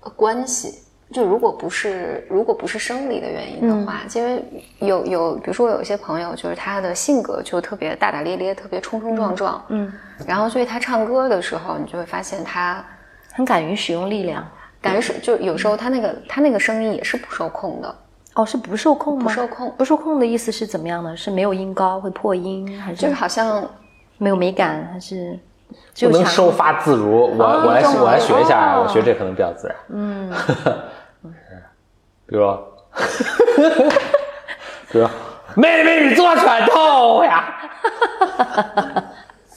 [0.00, 0.82] 呃关系。
[1.12, 4.42] 就如果不是如果不是生理的原因的话，因为
[4.80, 9.92] 有有，比如说我有一些朋友，就是他的性格就特别大大咧咧，特别冲冲撞撞，嗯，
[10.26, 12.84] 然后所以他唱歌的时候，你就会发现他
[13.32, 14.44] 很敢于使用力量。
[14.80, 17.96] 敢于使就有时候他那个他那个声音也是不受控的，
[18.36, 19.24] 哦，是不受控吗？
[19.24, 21.16] 不受控不受控的意思是怎么样呢？
[21.16, 23.64] 是没有音高，会破音，还是就是好像
[24.18, 25.38] 没有美感，还是
[25.94, 27.10] 就能收发自如。
[27.36, 29.76] 我、我来我来学一下，哦我学这可能比较自然。
[29.88, 30.32] 嗯，
[32.26, 32.72] 比如说，
[34.90, 35.10] 比如说，
[35.54, 37.54] 美美女做拳头呀，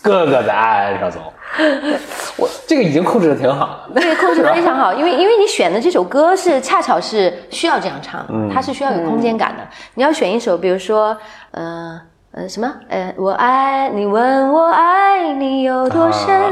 [0.02, 1.20] 哥哥在岸上走。
[2.38, 4.00] 我这个已经控制的挺好的。
[4.00, 9.64] 对，控制的非常好， 因为因为你选的这首歌是恰巧是需要这样唱，它是需要有空间感的。
[9.96, 11.18] 你要选一首，比如说，
[11.52, 12.00] 呃，
[12.34, 12.72] 呃什么？
[12.88, 16.36] 呃，我爱你，问我爱你有多深？
[16.40, 16.52] 啊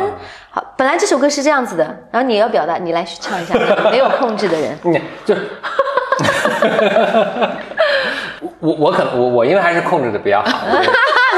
[0.49, 3.53] 好，本来这首歌是这样子的，然后你要表达，你来唱一下，
[3.91, 4.75] 没有控制的人。
[4.81, 5.35] 你就，
[8.59, 10.65] 我我可能我我因为还是控制的比较好，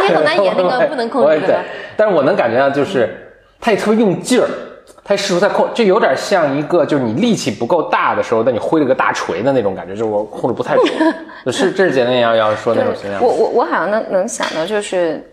[0.02, 1.60] 你很难演那个不能控制对的？
[1.98, 3.16] 但是我能感觉到，就是
[3.60, 4.48] 他也特别用劲儿，
[5.04, 10.88] 他试图在控，就有点像一个就是你力气不够大的时候，但你挥了个大锤的那种感觉，就是我控制不太住。
[11.52, 13.34] 是这是简单要要说那种形象我。
[13.34, 15.24] 我我好像能能想到，就是，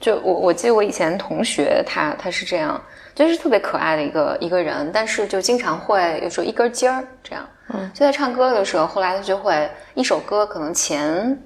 [0.00, 2.80] 就我我记得我以前同学他他是这样，
[3.14, 7.44] 就是特别可爱的一个一个人，但是就经常会有时候一根筋儿这样。
[7.72, 11.38] 嗯，就在唱歌的时候，后来他就会一首歌可能前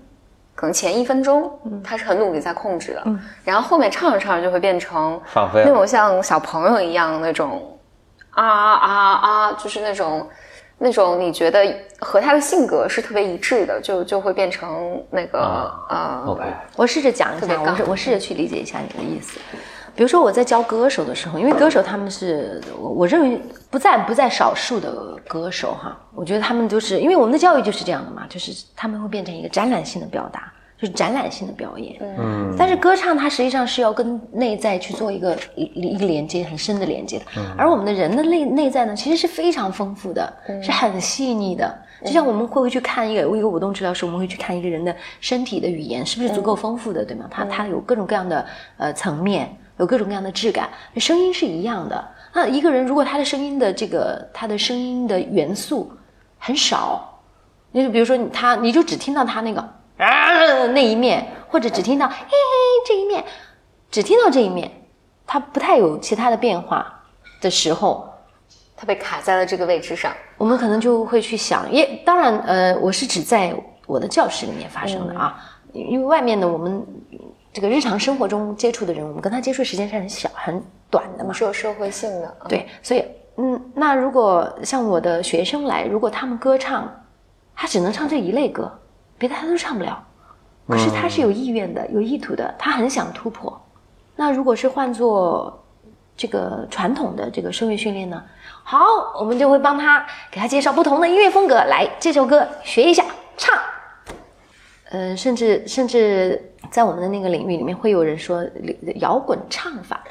[0.59, 1.49] 可能前一分钟，
[1.85, 3.05] 他是很努力在控制的，
[3.45, 7.79] 然后后面唱着唱着就会变成放飞那种像小朋友一样那种
[8.31, 10.29] 啊啊啊，就是那种。
[10.81, 16.23] 那种你觉得和他的性格是特别一致的，就就会变成那个、啊呃
[16.77, 19.41] 我试着讲一下，我我试着去理解一下你的意思。
[19.99, 31.97] 比如说我在教歌手的时候，因为歌手他们是我我认为不在不在少数的歌手哈，我觉得他们就是因为我们的教育就是这样的嘛，就是他们会变成一个展览性的表达，就是展览性的表演。
[32.01, 37.25] 嗯，但是歌唱它实际上是要跟内在去做一个一一个连接，很深的连接的。
[37.57, 40.33] 而我们的人的内内在呢，其实是非常丰富的，
[40.63, 41.77] 是很细腻的。
[42.05, 47.27] 就像我们会不会去看一个，我一个舞动治疗师，我们会去看一个人的身体的语言是不是足够丰富的，对吗？
[47.29, 52.09] 他他有各种各样的呃层面，有各种各样的质感，声音是一样的。
[52.33, 55.91] 那一个人如果他的声音的这个他的声音的元素
[56.39, 57.21] 很少，
[57.73, 59.61] 你就比如说他，你就只听到他那个
[59.97, 62.37] 啊那一面，或者只听到嘿嘿
[62.87, 63.25] 这一面，
[63.91, 64.71] 只听到这一面，
[65.27, 67.03] 他不太有其他的变化
[67.41, 68.09] 的时候，
[68.77, 70.13] 他被卡在了这个位置上。
[70.37, 73.55] 我们可能就会去想，也当然，呃，我是指在
[73.87, 76.87] 我的教室里面发生的啊，因为外面的我们
[77.59, 83.05] 这个日常生活中接触的人，我们跟他接触时间是很小很短的嘛，是有社会性的，嗯，对，所以
[83.37, 86.89] 嗯，那如果像我的学生来，如果他们歌唱，
[87.57, 88.73] 他只能唱这一类歌，
[89.19, 90.01] 别的他都唱不了。
[90.69, 93.61] 可是他是有意愿的，有意图的，他很想突破。
[94.15, 95.61] 那如果是换做
[96.17, 98.23] 这个传统的这个声乐训练呢？
[98.63, 98.79] 好，
[99.19, 103.05] 我们就会帮他给他介绍不同的音乐风格，来这首歌学一下
[103.37, 103.59] 唱。
[104.91, 108.45] 呃，甚至甚至在我们的那个领域里面，会有人说
[108.97, 110.03] 摇滚唱法，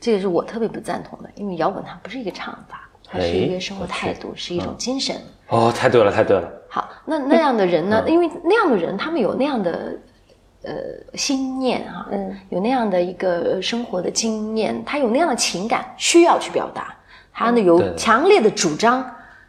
[0.00, 5.16] 这个是我特别不赞同的，因为摇滚它不是一个唱法，它是一个生活态度，是一种精神。
[5.48, 6.50] 哦，太对了，太对了。
[6.68, 8.04] 好，那那样的人呢？
[8.08, 9.96] 因为那样的人，他们有那样的
[10.62, 10.72] 呃
[11.14, 16.94] 心念哈、嗯，有那样的一个生活的经验，他有那样的情感需要去表达，
[17.32, 19.08] 他呢有强烈的主张，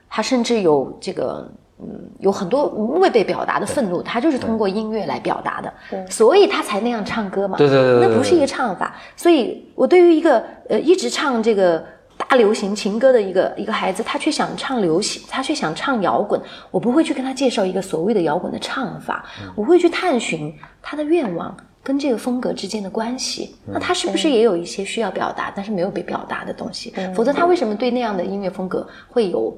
[0.10, 1.52] 他甚至有这个。
[1.82, 5.74] 嗯，有很多未被表达的愤怒，他就是通过音乐来表达的，
[6.10, 7.58] 所以他才那样唱歌嘛。
[7.58, 8.96] 对对对对对那不是一个唱法。
[9.16, 11.82] 所以我对于一个呃一直唱这个
[12.18, 19.24] 大流行情歌的一个一个孩子，他却想唱流行，他却想唱摇滚，我不会去跟他介绍一个所谓的摇滚的唱法，
[19.56, 23.56] 我会去探寻他的愿望跟这个风格之间的关系。
[23.66, 26.94] 那他是不是也有一些需要表达但是没有被表达的东西？
[27.16, 29.58] 否则他为什么对那样的音乐风格会有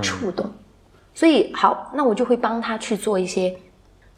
[0.00, 0.48] 触动？
[1.16, 3.52] 所以好，那我就会帮他去做一些。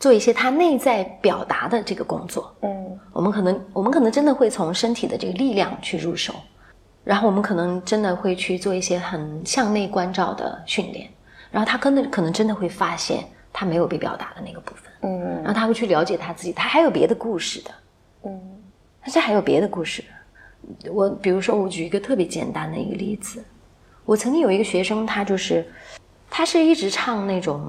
[0.00, 6.32] 做一些他内在表达的这个工作，嗯，我们可能我们可能真的会从身体的这个力量去入手，
[7.02, 11.10] 然后我们可能真的会去做一些很向内关照的训练，
[11.50, 15.42] 然后他可能可能真的会发现他没有被表达的那个部分，嗯。
[15.42, 17.70] 然后他会去了解他自己，他还有别的故事的，
[18.22, 18.40] 嗯，
[19.02, 20.04] 他这还有别的故事。
[20.92, 23.42] 我比如说，我举一个特别简单的一个例子，
[24.04, 25.66] 我曾经有一个学生，他就是
[26.30, 27.60] 他是一直唱那种。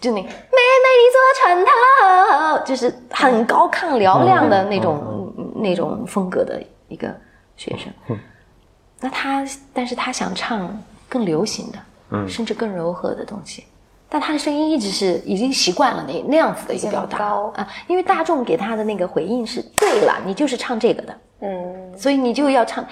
[0.00, 7.08] 就那妹妹你坐船头，就是很高亢嘹亮的那种、那种风格的一个
[7.56, 8.18] 学生。
[9.00, 11.78] 那他，但是他想唱更流行的，
[12.10, 13.64] 嗯甚至更柔和的东西。
[14.10, 17.24] 但他的声音一直是已经习惯了那那样子的一个表达
[17.54, 22.84] 啊，因为大众给他的那个回应是对了，你就是唱这个的，嗯所以你就要唱。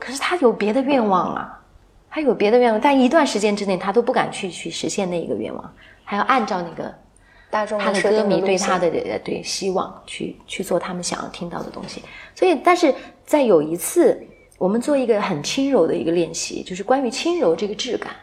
[0.00, 1.60] 可是他有别的愿望啊，
[2.16, 6.90] 他有别的愿望，但一段时间之内他都不敢去去实现那一个愿望，还要按照那个
[7.50, 12.02] 大众他的歌迷对他的呃对希望去去做他们想要听到的东西。
[12.34, 12.94] 所以，但是
[13.26, 14.18] 在有一次
[14.56, 18.14] 我们做一个很轻柔的一个练习，就是关于轻柔这个质感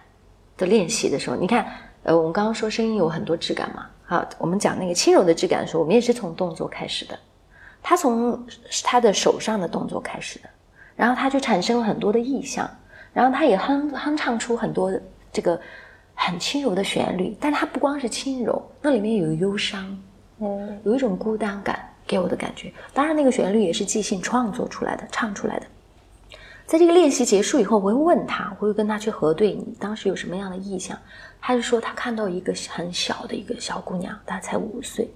[0.57, 1.63] 的练习的时候，你看，
[2.01, 7.15] 呃，我们刚刚说声音有很多质感嘛，好，我们讲那个轻柔的质感的时候，我们也是从动作开始的，
[7.83, 8.43] 他从
[8.83, 10.49] 他的手上的动作开始的，
[10.95, 12.67] 然后他就产生了很多的意象，
[13.13, 15.01] 然后他也哼哼唱出很多的
[15.31, 15.59] 这个
[16.15, 19.97] 很轻柔的旋律，但他不光是轻柔，那里面有忧伤，
[20.39, 22.73] 嗯有一种孤单感，给我的感觉。
[22.93, 25.65] 当然，那个旋律也是即兴创作出来的，唱出来的。
[26.65, 30.97] 在这个练习结束以后，我会问他，我会跟他去核对，你当时有什么样的意向？
[31.41, 35.13] 他就说他看到一个很小的一个小姑娘，她才五岁，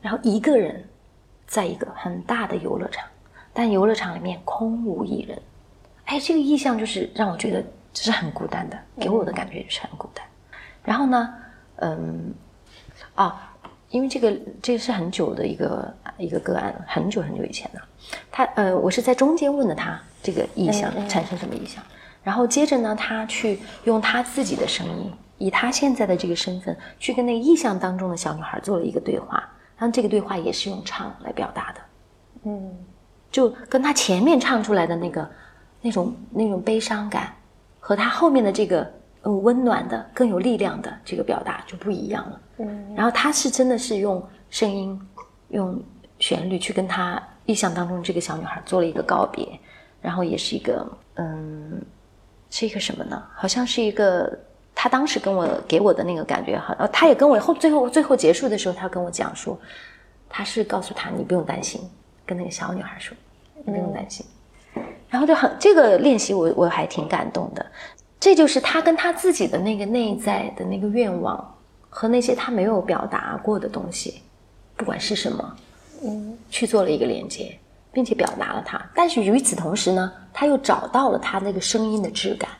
[0.00, 0.82] 然后一个人
[1.48, 3.04] 在一个很大的游乐场，
[3.52, 5.36] 但游乐场里面空无一人。
[6.04, 10.24] 哎，这个意象就是让我觉得这是很孤单的，给我的感觉就是很孤单。
[10.82, 11.34] 然后呢，
[11.76, 12.34] 嗯，
[13.14, 13.54] 啊，
[13.88, 17.80] 因为这个这个是很久的一个一个个案，很久很久以前的。
[18.30, 21.82] 他呃，我是在中间问的他这个意象产生什么意象，
[22.22, 29.42] 然后接着呢，他去用他自己的声音，以他现在的这个身份，去跟那个意象当中的小女孩做了一个对话。
[29.76, 31.80] 然后这个对话也是用唱来表达的，
[32.44, 32.72] 嗯，
[33.28, 35.28] 就跟他前面唱出来的那个
[35.84, 37.30] 那种那种悲伤感，
[37.78, 38.90] 和他后面的这个
[39.24, 42.40] 嗯温暖的更有力量的这个表达就不一样了。
[42.56, 44.98] 嗯，然后他是真的是用声音、
[45.48, 45.78] 用
[46.18, 49.46] 旋律去跟他意象当中这个小女孩做了一个告别，
[50.00, 51.82] 然后也是一个嗯，
[52.48, 53.22] 是一个什么呢？
[53.34, 54.38] 好像是一个
[54.74, 59.58] 他当时跟我给我的那个感觉，好，呃，他也跟我后最后最后结束的时候，他跟我讲说，
[60.30, 61.78] 他是告诉他你不用担心，
[62.24, 63.14] 跟那个小女孩说
[63.54, 64.24] 你不用担心，
[65.14, 67.64] 然后就很这个练习我我还挺感动的，
[68.18, 71.56] 这就是他跟他自己的那个内在的那个愿望
[71.88, 74.22] 和那些他没有表达过的东西，
[74.74, 75.56] 不管是什么，
[76.02, 77.56] 嗯，去做了一个连接，
[77.92, 78.84] 并且表达了他。
[78.92, 82.50] 但是与此同时呢，他又找到了他那个声音的质感，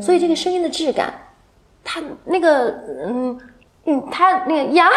[0.00, 1.12] 所以这个声音的质感，
[1.82, 2.68] 他那个
[3.08, 3.40] 嗯
[3.86, 4.94] 嗯，他那个呀啦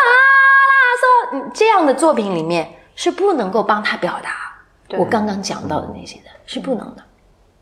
[1.01, 4.55] 嗦嗯这样的作品里面是不能够帮他表达
[4.99, 7.03] 我刚刚讲到的那些的，是不能的。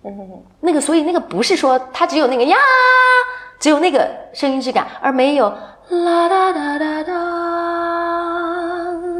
[0.05, 2.55] 嗯 那个，所以那个不是说它只有那个呀，
[3.59, 7.13] 只有那个声音质感，而没有啦哒哒哒哒，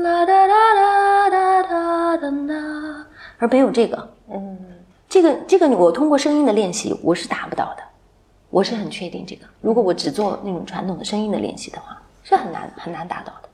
[0.03, 3.07] 啦哒哒哒哒哒哒哒，
[3.39, 4.09] 而没有这个。
[4.31, 4.57] 嗯
[5.07, 7.83] 这个这个，我通过声音的练习，我是达不到的。
[8.49, 13.49] 我是很确定这个，如果我只做那种传统的声音的练习的话，是很难很难达到的。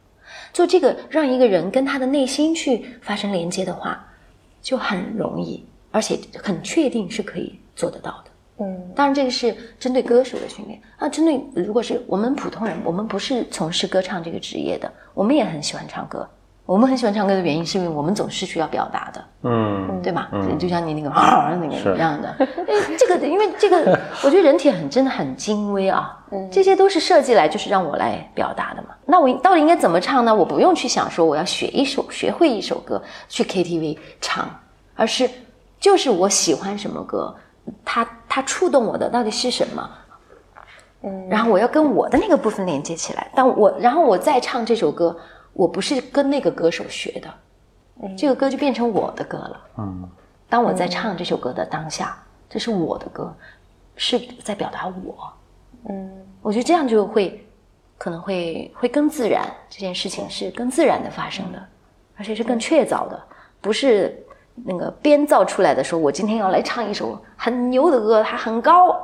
[0.53, 4.03] 做这个让一个人跟他的内心去发生连接的话，
[4.61, 8.31] 就很容易，而且很确定是可以做得到的。
[8.63, 11.09] 嗯当然，这个是针对歌手的训练啊。
[11.09, 16.27] 针对如果是我们普通人，我们不是从事歌唱这个职业的，我们也很喜欢唱歌。
[16.67, 20.29] 我们很喜欢唱歌的原因，是因为我们总是需要表达的，嗯对吧？
[20.59, 22.29] 就像你那个啊 那个一样的。
[22.39, 26.17] 哎，这个因为这个，我觉得人体很真的很精微啊。
[26.51, 28.89] 这些都是设计来就是让我来表达的嘛。
[29.05, 30.33] 那我到底应该怎么唱呢？
[30.33, 34.47] 我不用去想说我要学一首学会一首歌去 KTV 唱，
[34.95, 35.27] 而是
[35.81, 37.35] 就是我喜欢什么歌，
[37.83, 39.89] 它它触动我的到底是什么？
[41.03, 43.29] 嗯然后我要跟我的那个部分连接起来。
[43.35, 45.17] 但我然后我再唱这首歌，
[45.51, 47.33] 我不是跟那个歌手学的，
[48.15, 49.61] 这个歌就变成我的歌了。
[49.79, 50.09] 嗯
[50.47, 53.35] 当我在唱这首歌的当下，这是我的歌，
[53.95, 55.33] 是在表达我。
[55.89, 56.11] 嗯
[56.43, 57.43] 我觉得这样就会
[57.97, 61.67] 可能会会更自然，这件事情是更自然的发生的，
[62.15, 63.19] 而且是更确凿的，
[63.59, 64.23] 不是
[64.65, 65.83] 那个编造出来的。
[65.83, 68.95] 说我今天要来唱一首很牛的歌，它很高，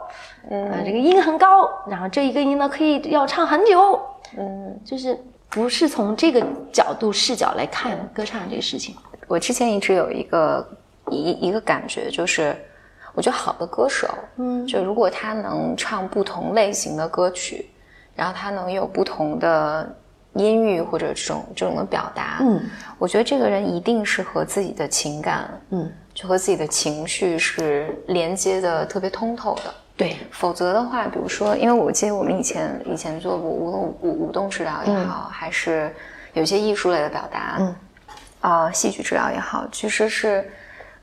[0.49, 3.99] 嗯呃，这个音很高，然后这一个音呢可以要唱很久，
[4.37, 5.17] 嗯，就是
[5.49, 8.95] 不是从这个角度视角来看歌唱这个事情。
[9.27, 10.65] 我之前一直有一个
[11.09, 12.55] 一一个感觉，就是
[13.13, 17.69] 我觉得好的歌手，嗯就如果他能唱不同类型的歌曲，
[18.15, 19.95] 然后他能有不同的
[20.37, 22.61] 音域或者这种这种的表达，嗯。
[22.99, 29.73] 我觉得这个人一定是和自己的情感，嗯，就和自己的情绪是连接的特别通透的。
[29.95, 35.93] 对，否则的话，比如说，因为我记得我们以前以前做过无论舞舞动治疗也好，还是
[36.33, 37.75] 有些艺术类的表达，嗯，
[38.41, 40.49] 啊、戏剧治疗也好，其实是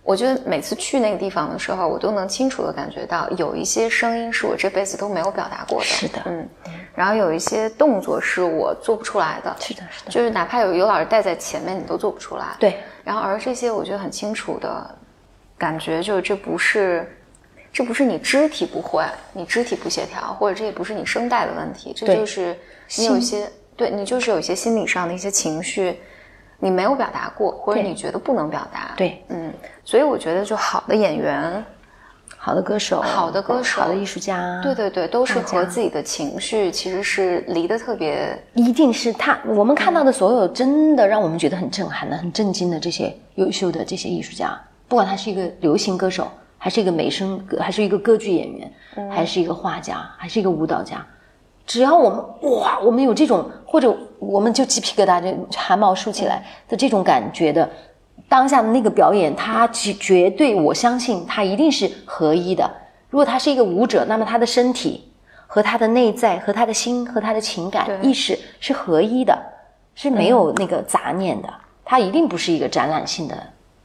[0.05, 6.22] 我觉得每次去那个地方的时候，我都能清楚的感觉到有一些声音是我这辈子都没有表达过的，是的。
[6.26, 6.46] 嗯，
[6.94, 14.94] 然后有一些动作是我做不出来的，是的，是的，就是哪怕有有老师带在前面，你都做不出来，对，然后而这些我觉得很清楚的
[15.57, 17.11] 感觉，就是这不是，
[17.72, 19.02] 这不是你肢体不会，
[19.32, 22.55] 你肢体不协调，或者这也不是你声带的问题，这就是
[22.98, 25.98] 你有一些对你就是有一些心理上的一些情绪，
[26.65, 28.95] 你没有表达过，或者你觉得不能表达。
[28.97, 29.53] 对，嗯，
[29.85, 31.62] 所以我觉得就好的演员，
[32.39, 39.39] 好的歌手，好的歌手好的艺术家，对对对，都是和自己的情绪其实是离得特别一定是他。
[39.45, 44.59] 我们看到的所有真的让我们觉得很震撼的、很震惊的这些优秀的这些艺术家，
[44.89, 48.73] 不管他是一个流行歌手，还是一个美声歌，还是一个歌剧演员，
[49.11, 51.05] 还是一个画家，还是一个舞蹈家，
[51.67, 57.69] 只要我们哇，我们有这种或者我们就鸡皮疙瘩就汗毛竖起来的这种感觉的
[58.29, 62.71] 当下的那个表演，它绝绝对我相信它一定是合一的。
[63.11, 65.05] 如果他是一个舞者，那么他的身体
[65.47, 69.39] 和他的内在和他的心和他的情感意识是合一的，
[69.95, 71.49] 是没有那个杂念的。
[71.85, 73.37] 他一定不是一个展览性的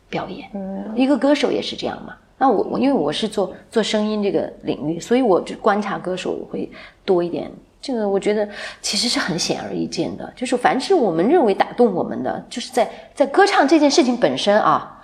[0.10, 0.50] 表演。
[0.54, 2.16] 嗯，一个歌手也是这样嘛。
[2.38, 6.72] 那我我因为我是做做声音这个领域，所以我就观察歌手会
[7.06, 7.52] 多一点。
[7.82, 8.48] 这个我觉得
[8.82, 15.02] 其实是很显而易见的，就是凡是我们认为打动我们的，就是在在歌唱这件事情本身啊，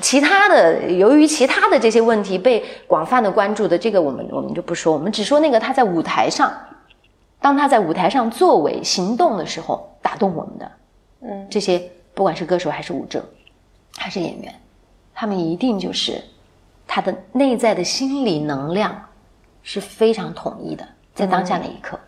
[0.00, 6.52] 其他的由于其他的这些问题被广泛的关注的，这个我们我们就不说，我们只说那个他在舞台上，
[7.40, 10.72] 当他在舞台上作为行动的时候打动我们的，
[11.20, 11.80] 嗯，这些
[12.12, 13.24] 不管是歌手还是舞者，
[13.96, 14.52] 还是演员，
[15.14, 16.20] 他们一定就是
[16.88, 19.00] 他的内在的心理能量
[19.62, 22.00] 是非常统一的，在当下那一刻，嗯，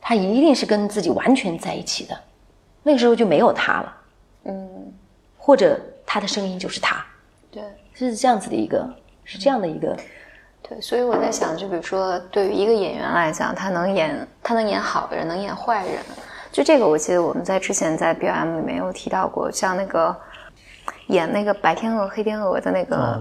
[0.00, 2.18] 他一定是跟自己完全在一起的，
[2.82, 3.96] 那个时候就没有他了，
[4.44, 4.92] 嗯，
[5.36, 7.04] 或者他的声音就是他，
[7.50, 7.62] 对。
[7.98, 8.86] 是这样子的一个，
[9.24, 9.96] 是这样的一个，
[10.60, 15.94] 对，所以我在想，就比如说，对于一个演员来讲，他能演，他能演好人，能演坏人，
[16.52, 20.14] 就这个，我记得我们在之前在 B M 里面有提到过，像那个
[21.06, 23.18] 演那个白天鹅、黑天鹅的那个，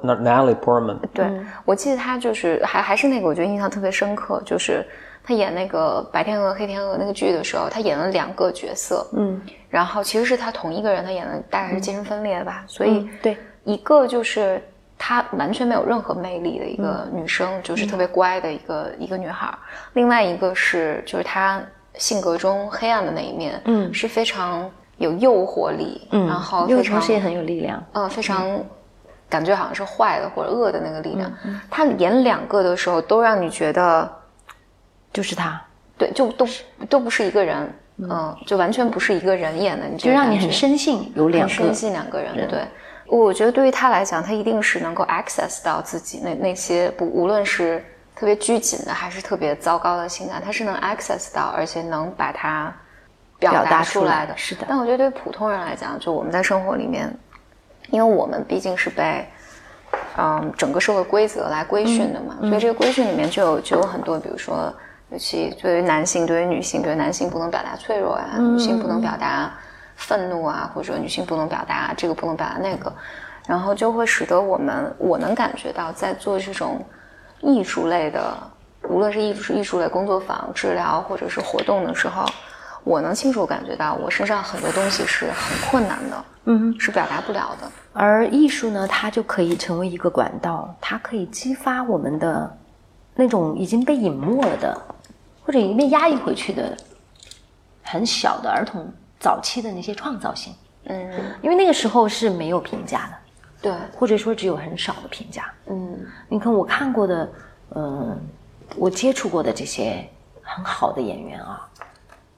[0.00, 1.30] 那 Natalie Portman，对、
[1.66, 4.82] 我记得他就是还还是那个，我觉得印象特别深刻，就是
[5.26, 14.62] 他演那个白天鹅、黑天鹅那个剧的时候，他演了两个角色，嗯，然后其实是他同一个人，他演的大概是精神分裂吧，所以嗯对，一个就是
[14.96, 19.58] 她完全没有任何魅力的一个女生，就是特别乖的一个、一个女孩儿；
[19.94, 21.60] 另外一个是就是她
[21.94, 23.92] 性格中黑暗的那一面，嗯。
[23.92, 28.58] 是非常有诱惑力，嗯，然后因为非常同时也很有力量，呃非常
[29.28, 31.30] 感觉好像是坏的或者恶的那个力量。
[31.44, 31.60] 嗯。
[31.70, 34.10] 她演两个的时候，都让你觉得
[35.16, 35.58] 就是他，
[35.96, 36.46] 对，就都
[36.90, 37.72] 都不是一个人。
[37.98, 40.76] 嗯，就完全不是一个人演的，你就让你很深。
[40.76, 42.60] 信有两个很深，信两个人，对。
[43.06, 47.82] 我觉得对于他来讲，他一定是能够 access 到自己那那些不无论是
[48.14, 52.70] 特别拘谨的，还是特别糟糕的情感，他是能 access 到，而且能把它
[53.38, 54.32] 表表达出出来的。
[54.32, 57.10] 来是的但我觉得对普通人来讲，就我们在生活里面，
[57.88, 59.26] 因为我们毕竟是被
[60.18, 64.70] 嗯整个社会规则来规训的嘛，所以这个规训里面就有就有很多，比如说。
[65.10, 69.52] 尤其对于男性，对于女性，对于男性不能表达脆弱呀、女性不能表达
[69.94, 72.92] 愤怒啊，或者女性不能表达这个，不能表达那个，
[73.46, 76.84] 然后就会使得我们，我能感觉到在做这种
[77.40, 78.36] 艺术类的，
[78.88, 82.26] 无论是艺术艺术类工作坊、治疗或者是活动的时候，
[82.82, 87.70] 我能清楚感觉到我身上很多东西是很困难的，嗯，是表达不了的。
[87.92, 92.58] 而艺术呢，它就可以成为一个管道，它可以激发我们的
[93.14, 94.78] 那种已经被隐没了的，
[95.46, 96.76] 或者已经被压抑回去的
[97.84, 100.52] 很小的儿童早期的那些创造性，
[100.86, 105.48] 嗯，因为那个时候是没有评价的，对，或者说只有很少的评价。
[105.66, 106.04] 嗯。
[106.28, 107.32] 你看我看过的，
[107.76, 108.20] 嗯、
[108.76, 110.04] 我接触过的这些
[110.42, 111.64] 很好的演员啊，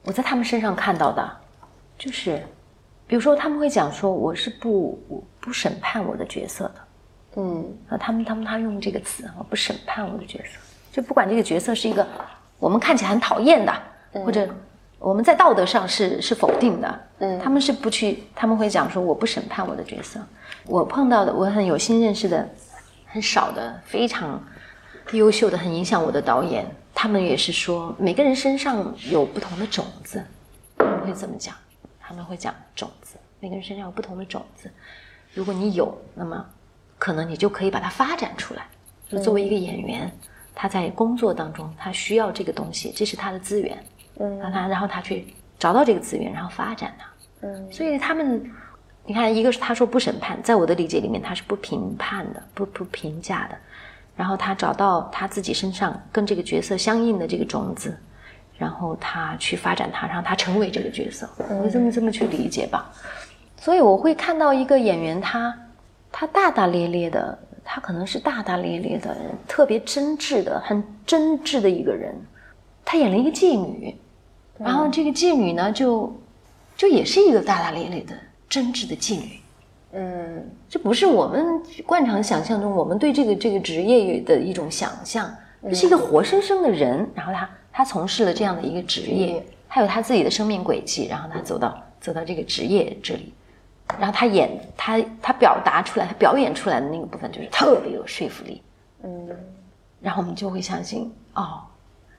[0.03, 1.37] 我在他们身上看到的，
[1.97, 2.45] 就是，
[3.07, 6.75] 比如说他们会讲说我是不我不审判我的角色的，
[7.37, 7.65] 嗯。
[7.89, 10.59] 啊，他们他们他用这个词啊，不审判我的角色，
[10.91, 12.07] 就不管这个角色是一个
[12.59, 13.73] 我们看起来很讨厌的，
[14.23, 14.47] 或者
[14.99, 17.39] 我们在道德上是是否定的，嗯。
[17.39, 20.19] 他们是不去，他们会讲说我不审判我的角色。
[20.65, 22.47] 我碰到的，我很有幸认识的
[23.07, 24.43] 很少的非常
[25.13, 30.23] 优秀的、很影响我的导演，他们也是说每个人身上有不同的种子，
[30.77, 31.55] 他们会这么讲，
[31.99, 34.69] 他们会讲种子，每个人身上有不同的种子，
[35.33, 36.45] 如果你有，那么
[36.97, 38.63] 可能你就可以把它发展出来。
[39.07, 40.11] 就作为一个演员，
[40.61, 43.81] 他在工作当中他需要这个东西，这是他的资源，
[44.19, 47.07] 嗯让他然后他去找到这个资源，然后发展它。
[47.43, 48.43] 嗯所以他们，
[49.05, 53.57] 你看，一个是他说不审判，在我的理解里面，他是不评判的，不不评价的。
[54.17, 57.97] 然后他找到他自己身上跟这个角色相应的这个种子，
[58.57, 61.25] 然后他去发展它，让他成为这个角色。
[61.37, 62.91] 我就这么这么去理解吧。
[63.55, 65.57] 所以我会看到一个演员他，
[66.11, 67.39] 他大大咧咧的，
[67.71, 69.15] 他可能是大大咧咧的，
[69.47, 72.15] 特别真挚的，很真挚的一个人。
[72.83, 73.95] 他演了一个妓女，
[74.57, 76.11] 然后这个妓女呢，就
[76.75, 78.15] 就也是一个大大咧咧的
[78.49, 79.39] 真挚的妓女。
[79.93, 93.31] 嗯这不是我们惯常想象中我们对这个这个职业的一种想象，这是一个活生生的人，然后他他从事了这样的一个职业，他有他自己的生命轨迹，然后他走到走到这个职业这里，
[93.97, 98.61] 然后他演他他表达出来，他表演出来的那个部分就是特别有说服力，
[99.03, 99.29] 嗯。
[100.01, 101.59] 然后我们就会相信哦，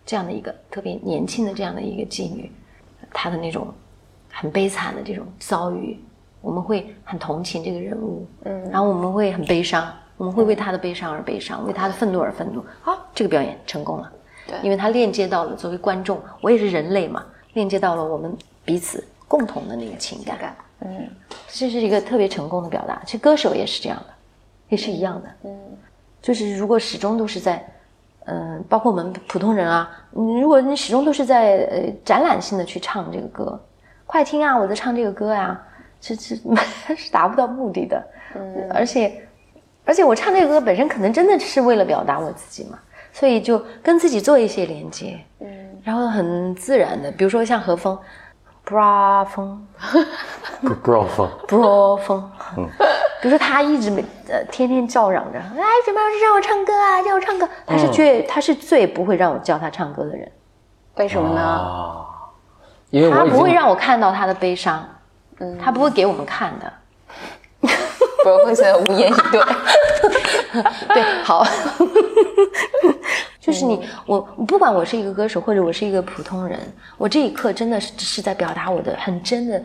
[0.05, 2.53] 这样的一个特别年轻的这样的一个妓女，
[3.11, 3.73] 她的那种
[4.31, 5.99] 很悲惨的这种遭遇，
[6.43, 12.63] 我们会很同情这个人物，嗯，然后我们会很悲伤，我们会为她的悲伤而悲伤，为她的愤怒而愤怒。
[12.83, 14.13] 好，这个表演成功了，
[14.47, 14.59] 对。
[14.63, 21.09] 因为它链接到了作为观众，我也是人类嘛，链接到了我们彼此共同的那个情感，感，嗯
[21.53, 23.03] 这是一个特别成功的表达。
[23.05, 24.07] 其实歌手也是这样的，
[24.69, 25.29] 也是一样的。
[25.45, 25.59] 嗯
[26.23, 27.67] 就是如果始终都是在，
[28.27, 33.59] 嗯、包括我们普通人啊，你如果你始终都是在呃展览性的去唱这个歌，
[34.05, 35.59] 快听啊，我在唱这个歌呀、
[35.99, 36.37] 这这
[36.95, 38.07] 是达不到目的的。
[38.35, 39.27] 嗯，而且
[39.87, 42.79] 而且我唱这个歌本身可能真的是为了表达我自己嘛，
[43.15, 45.49] 所以就跟自己做一些连接，嗯
[45.83, 47.99] 然后很自然的，比如说像何峰
[48.71, 49.67] ，bra 风。
[50.63, 52.31] 不不让风，bro 风，
[53.23, 60.31] 比如说他一直没呃天天叫嚷着，哎，怎么让我唱歌啊，让我唱歌，他是最、他是最不会让我叫他唱歌的人，
[60.97, 61.41] 为什么呢？
[61.41, 62.05] 啊，
[62.91, 64.87] 因为他不会让我看到他的悲伤，
[65.39, 65.59] 嗯。
[65.59, 66.71] 他不会给我们看的。
[68.23, 69.41] 不是会现在无言以对。
[70.93, 71.43] 对，好，
[73.51, 76.61] 就是你我不管我是一个歌手或者我是一个普通人，
[76.97, 79.61] 我这一刻真的是是在表达我的很真的，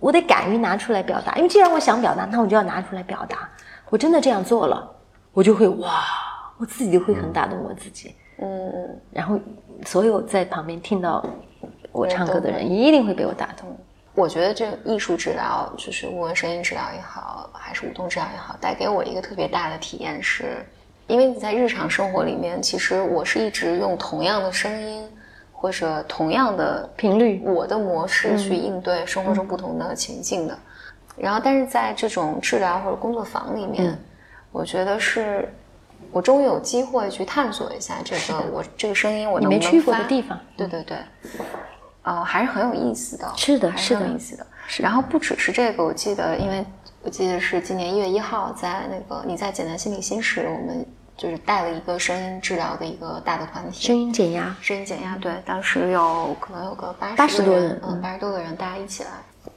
[0.00, 3.48] 我得敢于拿出来表达，因为既然我想表达，那我就要拿出来表达。
[3.90, 4.90] 我真的这样做了，
[5.32, 6.02] 我就会哇，
[6.56, 8.14] 我自己就会很打动我自己。
[8.38, 9.38] 嗯，然后
[9.84, 11.24] 所有在旁边听到
[11.92, 13.68] 我唱歌的人，一定会被我打动。
[14.14, 20.64] 我觉得这个艺术治疗，就是无论声音治疗也好，还是舞动治疗也好，带给我一个特别大的体验是，
[21.06, 25.08] 因为你在日常生活里面，其实我是一直用同样的声音
[25.52, 27.42] 或者同样的频率。
[27.44, 30.58] 我的模式去应对生活中不同的情境的。
[31.16, 33.98] 然后，但是在这种治疗或者工作坊里面，嗯。
[34.52, 35.52] 我觉得是
[36.10, 40.96] 我终于有机会去探索一下这个我这个声音我能能你没去过的地方，对对对，
[42.02, 43.30] 呃，还是很有意思的。
[43.36, 44.46] 是的还是很有意思的。
[44.78, 46.64] 然后不只是这个，我记得，因为
[47.02, 50.86] 我记得是今年一月一号，在那个你在简单心理新时，我们
[51.16, 59.10] 就是带了一个声音治疗的一个大的团体，声音减压，声音减压，对，当时有可能有个八80多人人，嗯，八十多个人，大家一起来。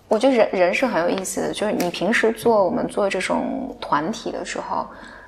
[0.08, 4.88] 我觉得人人是很有意思的，就是你平时做我们做这种团体的时候，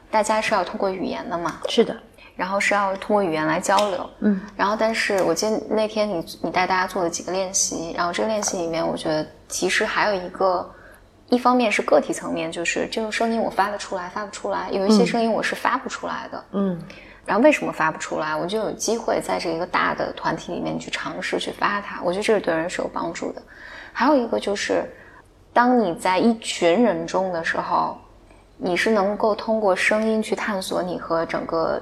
[0.10, 1.96] 大家是要通过语言的嘛，是的，
[2.36, 10.68] 然后是要通过语言来交流，嗯，然后但是我记得那天你你带大家做了几个练习，然后这个练习里面，我觉得其实还有一个，
[11.32, 16.78] 一方面是个体层面，就是这个声音我发得出来，发不出来，有一些声音我是发不出来的，嗯，
[17.26, 18.36] 然后为什么发不出来？
[18.36, 23.42] 我就有机会在这个大的团体里面去尝试去发它，我觉得这是对人是有帮助的。
[23.94, 24.84] 还有一个就是，
[25.54, 27.98] 当你在一群人中的时候，
[28.58, 31.82] 你是能够通过声音去探索你和整个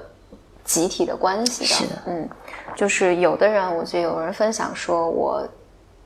[0.62, 1.66] 集体的关系的。
[1.66, 2.28] 是的嗯，
[2.76, 5.44] 就是有的人，我记得有人分享说，我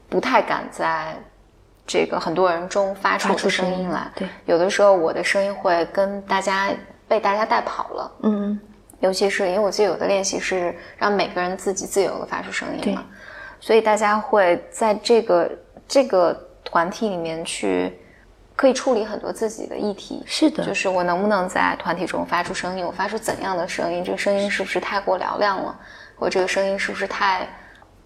[0.08, 1.14] 不太敢在
[1.86, 4.10] 这个很多人中发出我的声音来。
[4.14, 6.70] 对，有的时候我的声音会跟大家
[7.06, 8.12] 被大家带跑了。
[8.22, 8.58] 嗯，
[9.00, 13.04] 尤其是因为我记得有的练习是让每个人自己自由的发出声音嘛，
[13.60, 15.50] 所以大家会在这个
[15.86, 17.98] 这个团体里面去
[18.56, 20.22] 可以处理很多自己的议题。
[20.26, 22.86] 是的就是我能不能在团体中发出声音？
[22.86, 24.02] 我发出怎样的声音？
[24.02, 25.78] 这个声音是不是太过嘹亮了？
[26.16, 27.46] 或者这个声音是不是太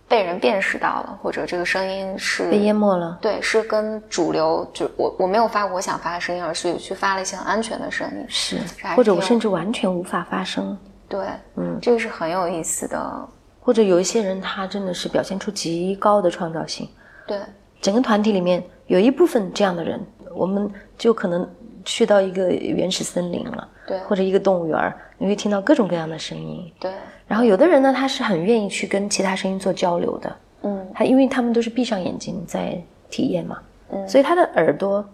[0.09, 1.19] 被人辨识到了？
[1.23, 3.19] 或者这个声音是被淹没了。
[3.21, 8.25] 对，是跟主流就我我没有发我想发的声音，而是去发了一些很安全的声音。
[8.29, 8.59] 是
[8.97, 10.77] 或者我甚至完全无法发声，
[11.09, 13.29] 对，嗯，这个是很有意思的。
[13.61, 16.89] 或者有一些人他真的是表现出极高的创造性。
[17.27, 17.39] 对，
[17.83, 20.01] 整个团体里面有一部分这样的人，
[20.35, 21.47] 我们就可能
[21.85, 26.73] 去到一个原始森林了，对或者一个动物园儿，你会听到各种各样的声音。
[26.81, 26.91] 对，
[27.27, 33.59] 然后有的人呢，他是很愿意去跟其他声音做交流的，嗯，他因为他们都是闭上眼睛在体验嘛，
[33.91, 35.05] 嗯，所以他的耳朵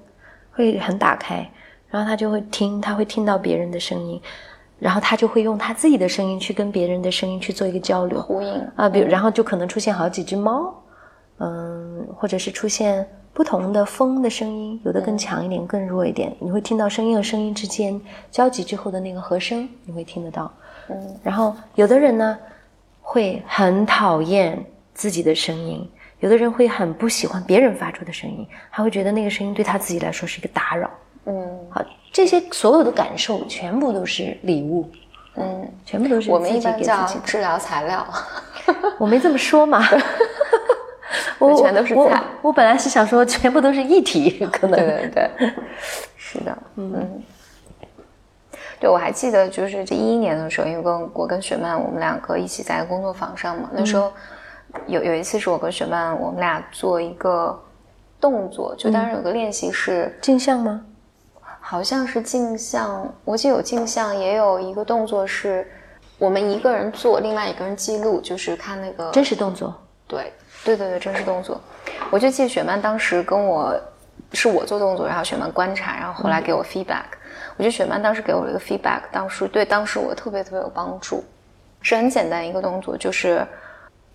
[0.53, 1.49] 会很打开，
[1.89, 4.21] 然后他就会听，他会听到别人的声音，
[4.79, 8.69] 然后他就会用他自己的声音去跟别人的声音去做一个交流，呼应。
[8.77, 10.75] 啊，比如然后就可能出现好几只猫，
[11.39, 20.53] 嗯，或者是出现不同的风的声音，有的更强一点，更弱一点，你会听到声音和声音之间交集之后的那个和声，你会听得到。
[20.89, 22.39] 嗯，然后有的人呢
[23.01, 24.64] 会很讨厌
[24.95, 25.89] 自己的声音，
[26.20, 30.89] 有的人会很不喜欢别人发出的声音，还会觉得那个声音对他自己来说是一个打扰。
[31.26, 31.82] 嗯好，
[32.12, 34.89] 这些所有的感受全部都是礼物，
[35.37, 37.07] 嗯，全部都是我们一般叫。
[37.24, 38.07] 治疗材料。
[38.99, 39.82] 我没这么说嘛，
[41.41, 45.53] 我我全都是菜我本来是想说全部都是一体， 可能对对对，
[46.16, 47.22] 是的，嗯。
[48.80, 54.12] 对，我还记得就是这一一年的时候，因为跟我跟雪曼我们两个一起在工作坊上嘛，那时候
[54.87, 57.59] 有有一次是我跟雪曼我们俩做一个
[58.20, 60.85] 动作，就当时有个练习是镜像吗？
[61.61, 65.66] 好像是镜像，我记得有镜像，也有一个动作是
[66.18, 69.74] 我们一个人做，另外一个人记录，就是看那个真实动作。
[70.07, 70.30] 对
[70.65, 71.61] 对对对，真实动作。
[72.11, 73.79] 我就记得雪曼当时跟我
[74.33, 77.05] 是我做动作，然后雪曼观察，然后后来给我 feedback。
[77.57, 81.23] 我觉得雪曼当时给我了一个 feedback，当时对当时我特别特别有帮助。
[81.83, 83.47] 是很简单一个动作，就是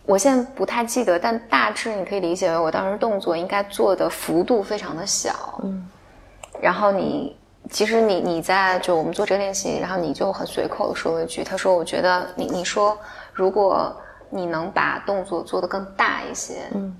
[0.03, 5.59] 我现在不太记得，但大致你可以理解为我当时动作应该做的幅度非常的小。
[5.63, 5.87] 嗯。
[6.59, 7.37] 然后你
[7.69, 12.97] 其实你你在就我们做这个练习，然后你就很随口的说了一句，他说我觉得你你说
[13.31, 13.95] 如果
[14.29, 16.95] 你能把动作做得更大一些，嗯，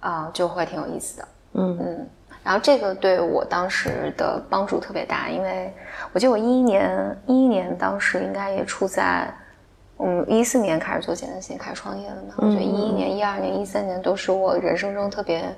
[0.00, 1.28] 啊就会挺有意思的。
[1.54, 2.08] 嗯嗯。
[2.44, 5.72] 然后这个对我当时的帮助特别大，因为
[6.12, 9.30] 我记得我一一年一一年当时应该也处在，
[9.98, 15.54] 嗯一四年开始做简单性开始创业的嘛，我觉得一一年、一二年、一三年都是我人生中特别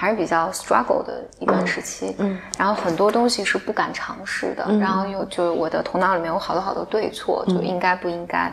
[0.00, 8.50] 还是比较 struggle 的一段时期，嗯，然后很多东西是不敢尝试的，然后又就我的头脑里面有好多好多对错，就应该不应该。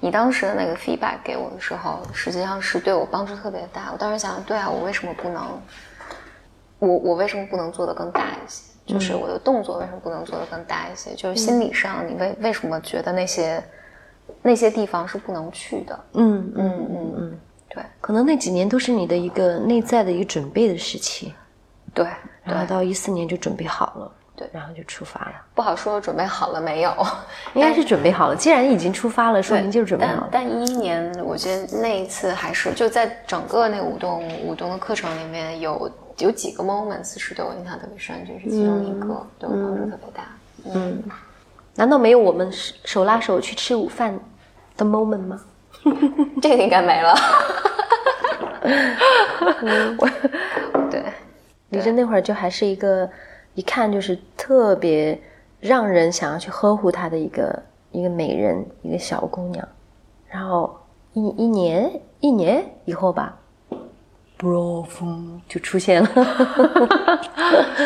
[0.00, 3.90] 你当时的那个 feedback 给我的时候，实际上是对我帮助特别大。
[3.92, 5.40] 我当时想，对啊，我为什么不能？
[6.80, 8.64] 我我为什么不能做得更大一些？
[8.84, 11.14] 就是我的动作为什么不能做得更大一些？
[11.14, 13.62] 就是心理上，你为为什么觉得那些
[14.42, 15.96] 那些地方是不能去的？
[16.14, 17.38] 嗯嗯嗯嗯，
[17.78, 21.32] 对，可能那几年都是你的一个内在的一个准备的时期，
[21.94, 22.06] 对，
[22.42, 25.32] 然后到一四年就准备好了，对，然后就出发了。
[25.54, 26.92] 不好说准备好了没有，
[27.54, 28.36] 应该是准备好了。
[28.36, 30.28] 既然已经出发了，说明就是准备好了。
[30.32, 35.90] 但一一年，我觉得那一次还是就在整个那个舞动舞动的课程里面有。
[36.18, 40.24] 有几个 moments 是对我印象特别深，就是其中一个对我帮助特别大。
[40.64, 41.00] 嗯，
[41.76, 44.18] 难道没有我们手拉手去吃午饭
[44.76, 45.40] 的 moment 吗？
[46.42, 47.14] 这个应该没了。
[49.98, 50.08] 我
[50.90, 51.02] 对
[51.70, 53.08] 李真那会儿就还是一个
[53.54, 55.20] 一看就是特别
[55.60, 59.66] 让人想要去呵护她的一个一个美人，一个小姑娘。
[60.28, 60.78] 然后
[61.12, 63.36] 一一年一年以后吧。
[65.48, 66.08] 就出现了，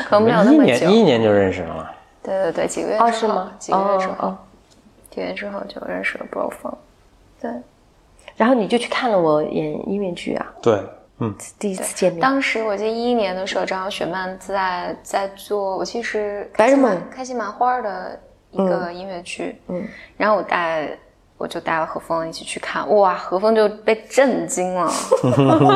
[0.04, 1.88] 可能没有那么久，一年就认识了吗？
[2.22, 4.36] 对对对，几个月哦是吗，几个月之后，
[5.08, 6.70] 几个月之后就认识了 bro 风。
[7.40, 7.50] 对，
[8.42, 10.52] 然后你就去看了我演音乐剧啊？
[10.60, 10.82] 对，
[11.20, 12.20] 嗯，第一次见面。
[12.20, 18.18] 当时我记得一一年的时候，正好雪曼在在做，我其实白日梦开心麻花的
[18.50, 19.86] 一个音乐剧，嗯，
[20.16, 20.98] 然后我带。
[21.38, 24.88] 我就带了何峰一起去看，哇，何峰就被震惊了。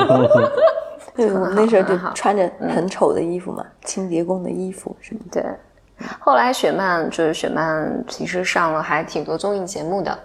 [1.17, 5.43] 对，我们那时候就穿着很丑的衣服嘛，清洁工的衣服什么的。
[5.43, 10.17] 对，后来雪曼就是雪曼，其实上了还挺多综艺节目的。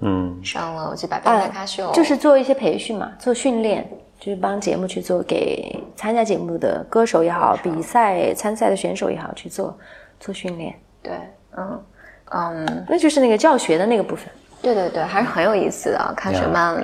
[0.00, 3.88] 嗯，上了我记得百变大咖秀，就是做一些培训嘛，做训练，
[4.20, 9.76] 就是帮节目去做，给参加节目的歌手也好，比赛参赛的选手也好去做
[10.20, 10.74] 做训练。
[11.02, 11.12] 对，
[11.56, 11.82] 嗯
[12.30, 14.28] 嗯，那就是那个教学的那个部分。
[14.60, 16.14] 对对对，还是很有意思的。
[16.16, 16.82] 看雪曼，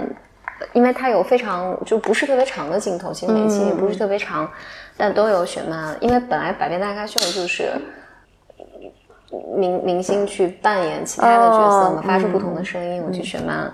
[0.73, 4.49] 因为它有非常就不是特别长的镜头，其实每期也不是特别长，
[4.97, 5.97] 但都有雪漫。
[6.01, 7.73] 因为本来《百变大咖秀》就是
[9.57, 13.03] 明明星去扮演其他的角色嘛，发出不同的声音。
[13.07, 13.71] 我去学嘛。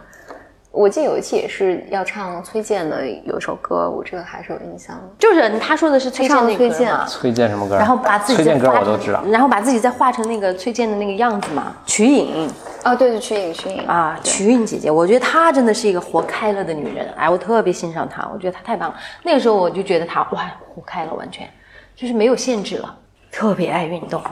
[0.70, 5.02] 我记得有一期也是要唱崔健的有一首歌，我这个还是有印象的。
[5.18, 7.74] 就是他说的是崔健的崔健，崔健什么歌？
[7.76, 11.74] 然后把自己崔健歌我都知道，然后把自己再画成那个崔健的那个样子嘛。
[11.86, 12.48] 瞿颖
[12.84, 17.08] 啊，对对，瞿颖瞿颖啊，瞿颖姐姐，我觉得她真的是一个活开了的女人。
[17.16, 18.96] 哎，我特别欣赏她，我觉得她太棒了。
[19.24, 21.48] 那个时候我就觉得她哇，活开了，完全
[21.96, 22.94] 就是没有限制了，
[23.32, 24.22] 特别爱运动。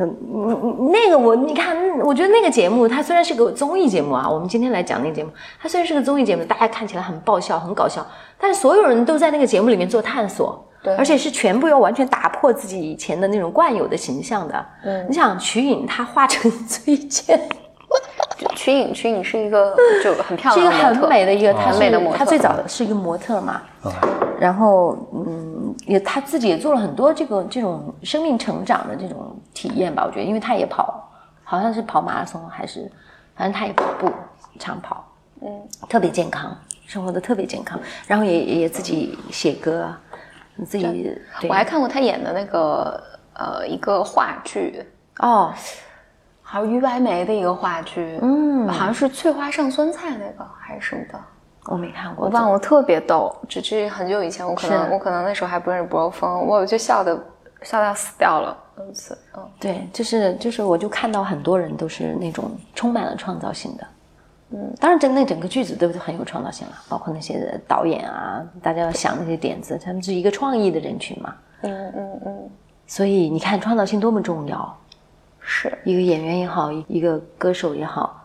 [0.00, 5.30] 嗯，那个我你看，我觉得那个节目它虽然是个综艺节目啊，我们今天来讲那个节目，
[5.60, 8.06] 它虽然是个综艺节目，大家看起来很爆笑、很搞笑，
[8.38, 14.66] 但是所有人都在那个节目里面做探索，对，而且是全部要完全打破自己以前的那种惯有的形象的。
[14.84, 17.48] 嗯，你想瞿颖她化成 崔健，
[18.54, 23.62] 瞿颖瞿颖是一个就很漂亮，是一个很美的一个很美的模特，她最早的是一个模特嘛，
[24.40, 25.46] 然后嗯。
[25.86, 31.08] 也她自己也做了很多这个这种生命成长的这种体验吧，我觉得，因为她也跑，
[31.44, 32.90] 好像是跑马拉松还是，
[33.36, 34.10] 反正她也跑步
[34.58, 35.06] 长跑，
[35.40, 35.48] 嗯，
[35.88, 36.54] 特别健康，
[36.86, 39.94] 生活的特别健康，然后也也自己写歌，
[40.66, 41.16] 自己。
[41.48, 43.02] 我还看过她演的那个
[43.34, 44.84] 呃一个话剧
[45.20, 45.54] 哦，
[46.50, 51.20] 好像于白眉的一个话剧，嗯，好像是翠花上酸菜那个还是什么的。
[51.66, 53.36] 我没看过，我忘了，特别逗。
[53.46, 57.22] 只是很久以前，我可能我可能那时候还不认识博峰，我就笑的
[57.60, 58.56] 笑到死掉了。
[58.76, 63.86] 如此，嗯，对，就是就是，我就看到很多人都是那种充满了创造性的，
[64.52, 72.50] 嗯，当然整那整个剧组都很有创造性了，包括那些导演啊，大家要想那些点子，他们是一个创意的人群嘛，嗯嗯嗯，
[72.86, 74.78] 所以你看创造性多么重要，
[75.50, 78.22] 是，一个演员也好，一一个歌手也好，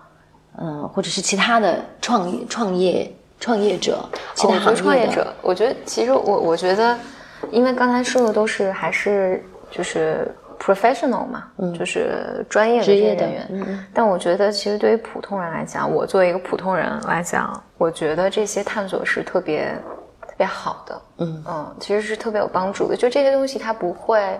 [0.58, 4.04] 嗯，或者是其他的创业创业创业者，
[4.36, 6.98] 其他的，创业者，我觉得其实我我觉得，
[7.50, 11.48] 因为刚才说的都是还是就是 professional 嘛，
[11.78, 13.48] 就是专业的这些职业的人员。
[13.52, 19.74] 嗯嗯但我觉得，其实对于普通人来讲，我作为一个普通人来讲，我觉得这些探索是特别
[20.22, 21.02] 特别好的。
[21.20, 22.98] 嗯嗯，其实是特别有帮助的。
[22.98, 24.40] 就这些东西，它不会，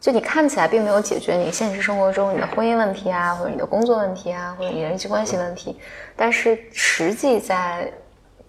[0.00, 5.76] 就你看起来并没有解决你现实生活中你的婚姻问题啊，或者你的工作问题啊，或者你人际关系问题，
[6.14, 7.92] 但是实际在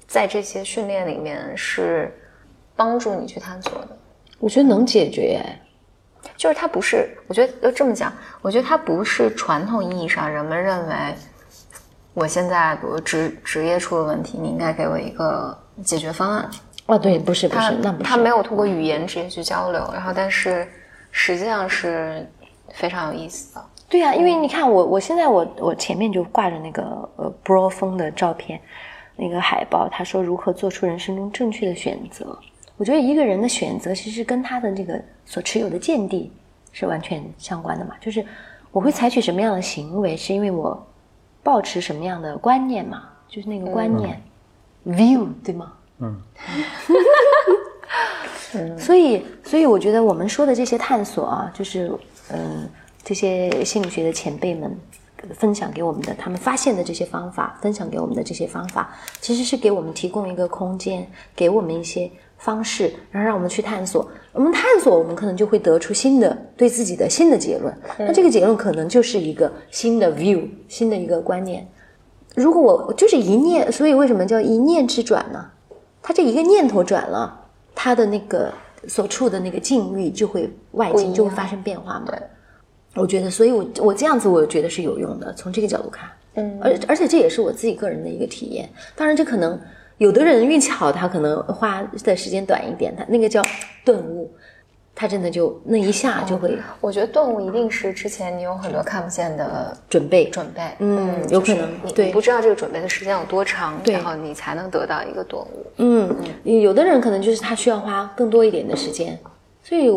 [0.07, 2.15] 在这些训练里面是
[2.75, 3.87] 帮助你去探索的。
[4.37, 5.43] 我觉得能解决，
[6.37, 10.95] 就是它不是，我觉得要这么讲，我觉得它不是传统意义上人们认为，
[12.13, 16.49] 我现在比如职职业出了问题，你应该给我一个解决方案。
[16.85, 20.67] 哦，对，不是不他是，那不是，他没有通过语言直接去交流，然后但是
[21.21, 22.25] 实际上是
[22.71, 23.65] 非常有意思的。
[23.89, 26.81] 对呀、因为你看我，我现在我我前面就挂着那个
[27.17, 28.57] 呃 bro 风的照片，
[29.17, 32.39] 那个海报，他说如何做出人生中正确的选择。
[32.77, 36.31] 我觉得一个人的选择其实跟他的这个所持有的见地
[36.71, 38.25] 是完全相关的嘛，就是
[38.71, 40.87] 我会采取什么样的行为，是因为我
[41.43, 44.21] 抱持什么样的观念嘛，就是那个观念、
[44.85, 45.73] view 对吗？
[48.77, 51.91] 所以，所以我觉得我们说的这些探索啊，就是
[52.31, 52.67] 嗯，
[53.03, 54.75] 这些心理学的前辈们
[55.35, 64.09] 分享给我们的，他们发现的这些方法，分享给我们的这些方法，其实是给我们提供一个空间，给我们一些方式，然后让我们去探索。
[64.31, 67.75] 我们探索，我们可能就会得出新的对自己的新的结论。
[67.97, 71.67] 那这个结论可能就是一个新的 view，新的一个观念。
[72.35, 75.45] 如果我就是一念，所以为什么叫一念之转呢？
[76.01, 77.38] 他这一个念头转了，
[77.81, 78.53] 他的那个
[78.89, 82.07] 所处的那个境遇就会外境就会发生变化嘛。
[82.07, 82.19] 对，
[82.95, 85.31] 我觉得，所以我我这样子，我觉得是有用的。
[85.33, 88.69] 从这个角度看，嗯，而而且这也是我自己个人的一个体验。
[88.97, 89.57] 当然，这可能
[89.97, 93.41] 有的人运气好，他可能花的时间短一点，他那个叫
[93.85, 94.29] 顿悟，
[94.99, 100.29] 他真的就那一下就会我觉得顿悟一定是之前你有很多看不见的准备。
[100.29, 105.65] 准备，嗯有可能你不知道这个准备的时间有多长，然后你才能得到一个顿悟。
[105.77, 109.17] 嗯，有的人可能就是他需要花更多一点的时间，
[109.63, 109.89] 所以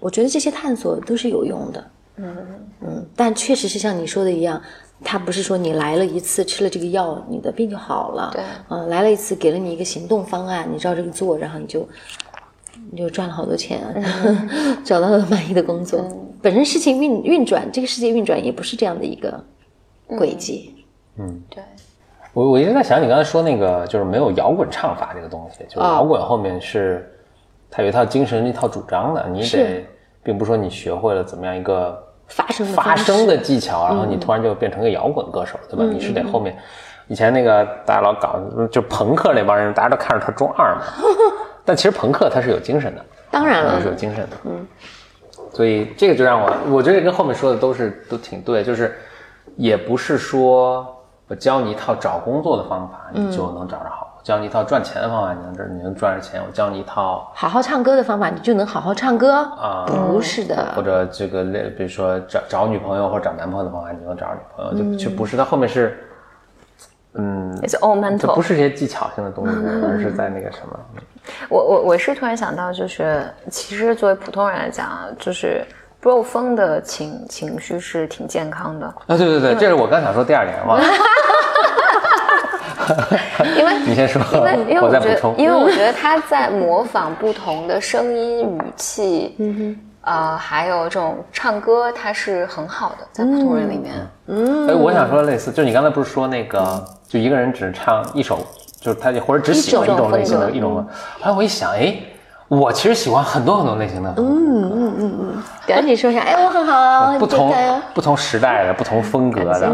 [0.00, 1.90] 我觉得这些探索都是有用的。
[2.16, 2.36] 嗯
[2.80, 4.58] 嗯，但确实是像你说的一样，
[5.04, 8.30] 他不是说你来了一次吃了这个药，你的病就好了。
[8.32, 11.86] 对嗯，来了一次给了你一个行动方案，你照这个做，然后你就
[12.94, 13.94] 你就赚了好多钱啊，
[14.84, 16.04] 找到了满意的工作。
[16.42, 19.42] 本身事情运运转，这个世界运转也不是这样的一个
[20.06, 20.84] 轨迹。
[21.16, 21.42] 嗯。
[21.48, 21.62] 对，
[22.34, 27.10] 我我一直在想，你刚才说那个就是没有摇滚唱法这个东西，就是啊摇滚后面是
[27.70, 29.86] 它有一套精神、一套主张的，你得
[30.22, 35.84] 并不是说你学会了怎么样一个发声的发声的技巧，然后你突然就变成个摇滚歌手，对吧？
[35.90, 36.54] 你是得后面，
[37.08, 38.38] 以前那个大家老搞
[38.70, 40.82] 就朋克那帮人，大家都看着他中二嘛，
[41.64, 43.74] 但其实朋克它是有精神的，当然了。
[43.76, 44.66] 它是，有精神的，嗯，
[45.52, 48.96] 所以这个就让我，我觉得跟后面说的都是都挺对，就是
[49.56, 50.86] 也不是说
[51.28, 59.32] 我教你一套找工作的方法，你就能找着好；我教你一套赚钱的方法，你能这你能赚着钱；我教你一套好好唱歌的方法，你就能好好唱歌？
[59.34, 65.98] 啊不是的，或者这个类，比如说找找女朋友或者找男朋友的方法，你就能找着女朋友，就就不是它后面是，
[67.14, 68.42] 嗯，It's all 这 mental 不。
[68.42, 69.56] 是这些技巧性的东西，
[69.86, 70.78] 而是在那个什么，
[71.48, 75.64] 我我我是突然想到，就是其实作为普通人来讲啊，就是
[76.02, 80.84] bro 风的情情绪是挺健康的，啊，对对对，这是我刚想说第二点， 忘了，
[83.56, 93.94] 因为你先说，因为因为我我觉得，因为我觉得他在模仿不同的声音、语气，嗯哼，呃，还有这种唱歌，他是很好的，在普通人里面，
[94.26, 94.68] 嗯。
[94.68, 98.44] 哎，我想说类似，就你刚才不是说那个，就一个人只唱一首，
[98.82, 101.96] 就是他或者只喜欢一一种种类型的一种，后来我一想，哎，
[102.48, 107.54] 我其实喜欢很多很多类型的，嗯嗯嗯嗯，赶紧说一下，哎，我很好，不同
[107.94, 109.70] 不同时代的、不同风格的，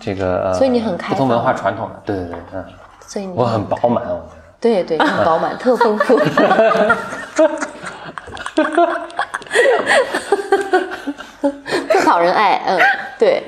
[0.00, 2.64] 这个，呃所以你很开不同文化传统的，对对对，嗯，
[3.08, 4.38] 所以你我很饱满，我觉得。
[4.60, 6.18] 对对，很饱满，特丰富，
[11.88, 12.78] 特讨人爱，嗯，
[13.18, 13.42] 对，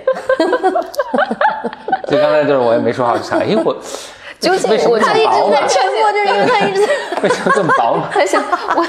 [2.09, 3.76] 所以刚才就是我也没说话，我就想，哎，我
[4.41, 5.66] 究竟我他一直在？
[5.68, 6.93] 沉默，就是因为他一直在。
[7.22, 8.09] 为什么这么饱满？
[8.12, 8.43] 他想
[8.74, 8.86] 我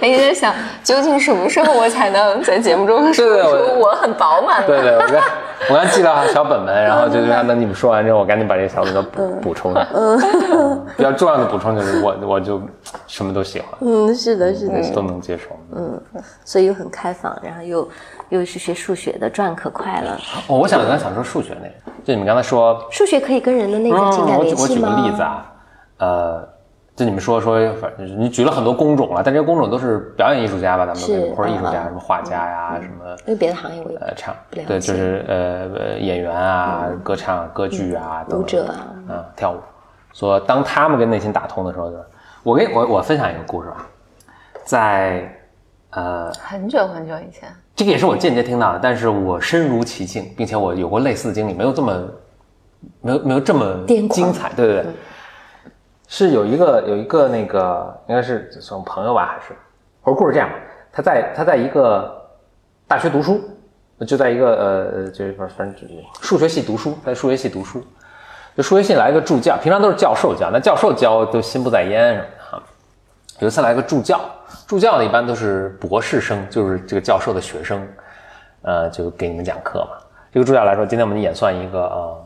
[0.00, 4.64] 他一直在想，究竟什么时候我才能在节目中说出我很饱满？
[4.66, 5.22] 对对，我刚
[5.70, 9.86] 我刚记到小本本，然后就让等你们说完之后，我赶紧把这个小本本补补充上。
[9.94, 12.60] 嗯，比较重要的补充就是我我就
[13.06, 15.50] 什么都喜欢，嗯，是的，是的都能接受。
[15.76, 16.00] 嗯，
[16.44, 17.86] 所以又很开放，然后又
[18.30, 20.18] 又是学数学的，赚可快了。
[20.48, 24.68] 哦，我想刚才想说数学那个，就你们刚才说数学可以跟人的内在情感我联系吗？
[24.68, 25.52] 举我举个例子啊，
[25.98, 26.48] 呃，
[26.96, 30.86] 就你们说说，反正你举了很多工种了，但这些工种都是表演艺术家吧？
[30.86, 35.36] 咱们都是跟或者艺术家，什么画家呀，什么因为别的行业我也呃唱对，就是呃
[35.78, 39.56] 呃演员啊、歌唱、歌剧啊、等等舞者啊嗯，跳舞。
[40.12, 41.96] 说当他们跟内心打通的时候，就
[42.44, 43.86] 我给我我分享一个故事吧，
[44.64, 45.28] 在
[45.90, 52.02] 呃很久很久以前，这个也是我间接听到的，但是我身如其境，并且我有过类似的经历，没有这么
[53.00, 54.52] 没有没有这么精彩。
[54.54, 54.92] 对对对，
[56.06, 59.56] 是有一个有一个那个应该是算朋友吧，还是
[60.02, 60.54] 或者故事这样吧，
[60.92, 62.14] 他在他在一个
[62.86, 63.40] 大学读书，
[64.06, 67.82] 就在一个呃呃就是反反正就是数学系读书，在数学系读书，
[68.56, 72.33] 就数学系来一个助教，平常都是教授教，那教授教都心不在焉什么的哈。
[73.40, 74.20] 有一次来个助教，
[74.66, 77.86] 助教呢一般都是博士生，就是这个教授的学生，
[78.62, 79.98] 呃，就给你们讲课嘛。
[80.32, 82.24] 这个助教来说，今天我们演算一个呃，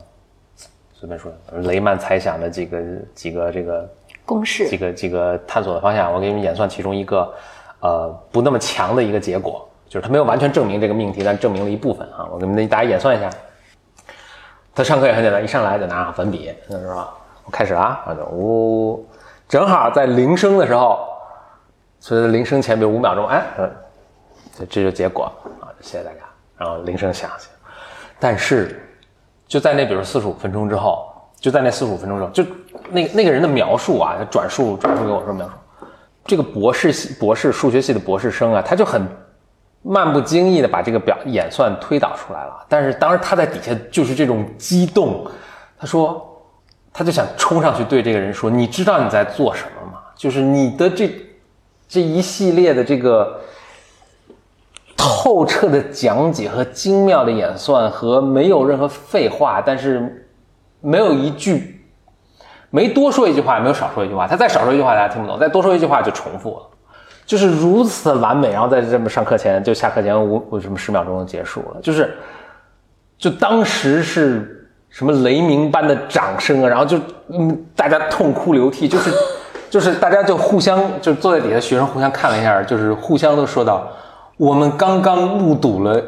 [0.92, 1.32] 随便说，
[1.62, 2.82] 雷曼猜想的几个
[3.14, 3.88] 几个这个
[4.24, 7.32] 公式几个几个探索的方向，我给你们演算其中一个
[7.80, 12.28] 呃不那么强的一个结果，就是他没有完全证明这个命题，但证明了一部分啊。
[12.30, 13.30] 我给你们大家演算一下。
[14.74, 17.08] 他上课也很简单，一上来就拿上粉笔，那是吧？
[17.44, 19.07] 我开始了啊，然后就呜，
[19.48, 21.08] 正好在铃声的时候，
[21.98, 23.70] 所以铃声前比如五秒钟，哎，呃
[24.58, 25.24] 这这就结果
[25.60, 26.18] 啊，谢谢大家。
[26.58, 27.48] 然后铃声响起，
[28.18, 28.78] 但是
[29.46, 32.44] 就在那比如四十五分钟之后，就在那四十五分钟之后，就
[32.90, 35.86] 那那个人的描述啊，他转述转述给我说描述，
[36.26, 39.06] 这个博士系博士数学系的博士生啊，他就很
[39.80, 42.66] 漫不经意的把这个表演算推导出来了。
[42.68, 45.24] 但是当时他在底下就是这种激动，
[45.78, 46.27] 他说，
[46.98, 50.00] 他就想冲上去对这个人说：“你知道你在做什么吗？
[50.16, 51.08] 就是你的这
[51.86, 53.40] 这一系列的这个
[54.96, 60.28] 透彻的讲解和精妙的演算和没有任何废话，但是
[60.80, 61.80] 没有一句。”
[62.70, 64.26] 没多说一句话，没有少说一句话。
[64.26, 66.66] 他再少说一句话，大家听不懂；再多说一句话，就重复了。
[67.24, 72.18] 就是如此完美，然后在这么上课前，就下课前五五什么十秒钟就结束了，就是，
[73.16, 74.57] 就当时是
[74.98, 79.12] 什么雷鸣般的掌声啊，然后就嗯，大家痛哭流涕，就是
[79.70, 83.88] 就是大家就互相就坐在底下，学生互相看了一下，就是互相都说到，
[84.36, 86.02] 我们刚刚目睹了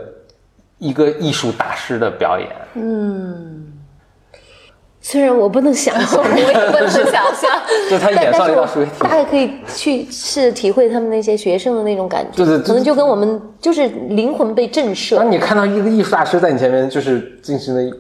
[0.79, 3.69] 一个艺术大师的表演，嗯
[5.01, 7.49] 虽然我不能想象，我也不能想象。
[7.89, 9.09] 就他演算了一道数学题大。
[9.09, 15.17] 概可以去试体会他们那些学生的那种感觉，对对对可能就跟我们就是灵魂被震慑。
[15.17, 17.91] 当你看到一个艺术大师在你前面，就是进行了一，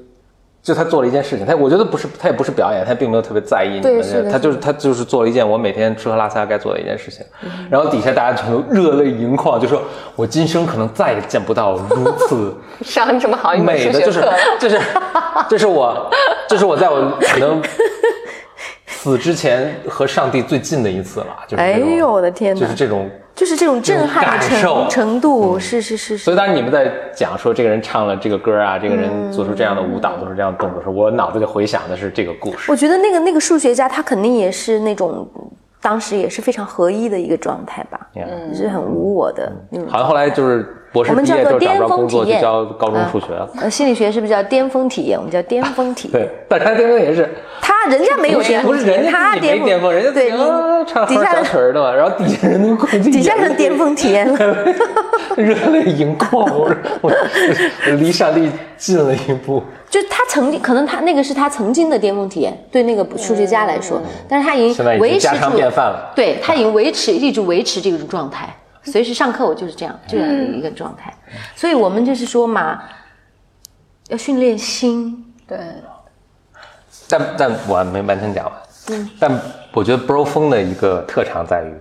[0.62, 7.24] 就他做了一件事情，他我觉得不是，他也不是表演，他并没有特别在意你们他就是他就是做了一件我每天吃喝拉撒该做的一件事情，
[7.70, 9.80] 然后底下大家全都热泪盈眶，就说
[10.14, 12.54] 我今生可能再也见不到如此
[12.84, 14.80] 上这么好美的，就是数学课了， 这是
[15.48, 16.10] 这是我
[16.46, 17.62] 这是我在我可能
[18.86, 22.60] 死之前和上帝最近的一次了，就是哎呦我的天哪。
[22.60, 23.10] 就是这种。
[23.40, 32.70] 就是这种震撼的程程度，是是是是，所以当你们在讲说这个人唱了这个歌啊，这个人做出这样的舞蹈，做出这样的动作的时候，我脑子里回想的是这个故事。
[32.70, 35.26] 我觉得那个那个数学家他肯定也是那种，
[35.80, 39.88] 当时也是非常合一的一个状态吧，嗯是很无我的嗯。
[39.88, 43.48] 好像后来就是博士我们毕业之后找不叫做巅着工作，就峰体验，教高中数学了。
[43.60, 45.16] 呃，心理学是不是叫巅峰体验？
[45.16, 46.20] 我们叫巅峰体验。
[46.20, 47.28] 对，但是他巅峰也是，
[47.62, 50.36] 他人家没有巅峰体验，不是人家他自己没巅峰，人家对底
[51.14, 54.64] 下好小曲儿的嘛，然后底下人都底下人巅峰体验了。
[55.36, 59.62] 热泪盈眶，我我我离上帝近了一步。
[59.88, 68.48] 就他曾经，可能他那个是他曾经的巅峰体验，对那个数学家来说，但是他已经经维持住便饭了对他已经维持一直维持这种状态，
[68.82, 71.12] 随时上课我就是这样这样的一个状态，
[71.54, 72.82] 所以我们就是说嘛，
[74.08, 75.58] 要训练心，对，
[77.08, 78.54] 但但我还没完全讲完。
[78.88, 79.30] 嗯，但
[79.72, 81.72] 我觉得 Bro 风的一个特长在于，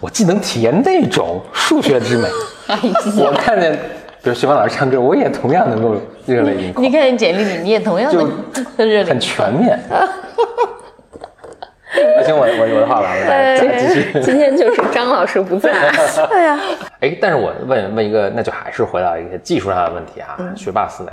[0.00, 2.28] 我既能体验那种数学之美，
[3.20, 3.72] 我看见
[4.22, 8.26] 比如徐帆老师唱歌，我也同样能够热泪盈眶，你看简历里你也同样就
[8.76, 9.78] 的 热很全面。
[12.24, 14.12] 行，我我我的话完了，来再继续。
[14.22, 16.60] 今天就是张老师不在，哎 呀，
[17.00, 21.12] 哎，但是我问问一个，那就还是回到一个技术上的问题啊，嗯学霸思维，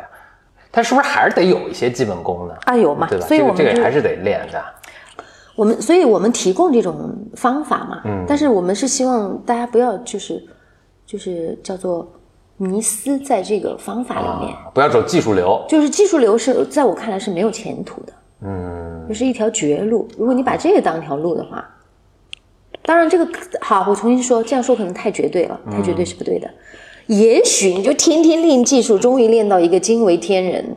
[0.72, 2.56] 他是不是还是得有一些基本功呢？
[2.66, 3.26] 啊有嘛对吧？
[3.28, 4.62] 所以我们这个这个还是得练的。
[5.56, 10.44] 我们，所以我们提供这种方法嘛，嗯，但是我们是希望大家不要就是
[11.06, 12.12] 就是叫做
[12.58, 15.64] 迷失在这个方法里面，啊不要走技术流。
[15.70, 18.14] 就是技术流是在我看来是没有前途的，
[18.46, 20.08] 嗯，就是一条绝路。
[20.18, 21.68] 如果你把这个当条路的话，
[22.86, 23.28] 当然这个
[23.62, 26.50] 好，我重新说，这样说可能太绝对了，太绝对是不对的。
[27.08, 30.76] 也许你就天天练技术，终于练到一个惊为天人，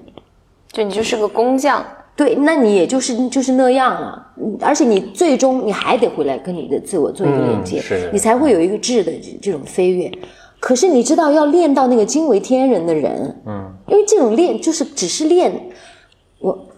[0.70, 8.10] 就你就是个工匠，对，那你也就是就是那样了，嗯而且你最终你还得回来跟你的自我做一个连接，嗯是。
[8.12, 10.10] 你才会有一个质的这这种飞跃。
[10.58, 15.52] 可是你知道，要练到那个惊为天人的人，嗯，因为这种练就是只是练，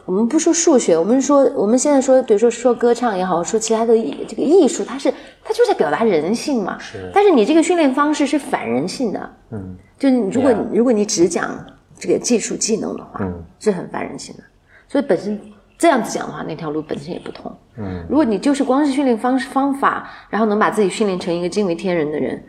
[0.09, 3.95] 我我们不说数学，我们说我们现在说，比如说说歌唱也好，说其他的
[4.27, 5.13] 这个艺术，它是
[5.45, 7.11] 它就是在表达人性嘛，是。
[7.15, 11.55] 但是你这个训练方式是反人性的，嗯，就是你如果如果你只讲
[11.97, 13.45] 这个技术技能的话，嗯。
[13.61, 14.43] 是很反人性的。
[14.89, 15.39] 所以本身
[15.77, 17.55] 这样子讲的话，那条路本身也不通。
[17.77, 22.43] 嗯，如果你就是光是训练方式方法，然后能把自己训练成一个惊为天人的人，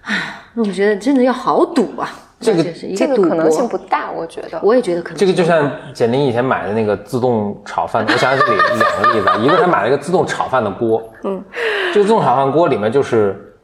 [0.00, 2.10] 唉，那我觉得真的要好赌啊！
[2.40, 2.62] 这个
[2.96, 4.58] 这个可能性不大，我觉得。
[4.62, 11.42] 我也觉得可能这个就像简林以前买的那个自动炒饭， 我想起这里两个例子，一个他买了一个自动炒饭的锅，嗯，
[11.92, 13.56] 这个自动炒饭锅里面就是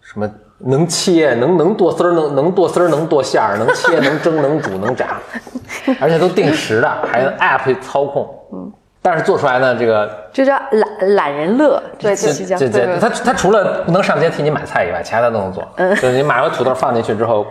[0.00, 5.18] 什么能切，能能剁丝儿，能能剁丝儿，能剁馅儿，能切，能蒸，能煮，能炸，
[5.98, 8.70] 而且都定时的，还有 app 操控，嗯，
[9.00, 12.60] 但是做出来呢，这个这叫懒懒人乐，对，这就是这样。
[12.60, 15.66] 这对这，它它除了不能上街替你买菜以外，其他的都能做。
[15.76, 17.46] 嗯，就是你买回土豆放进去之后，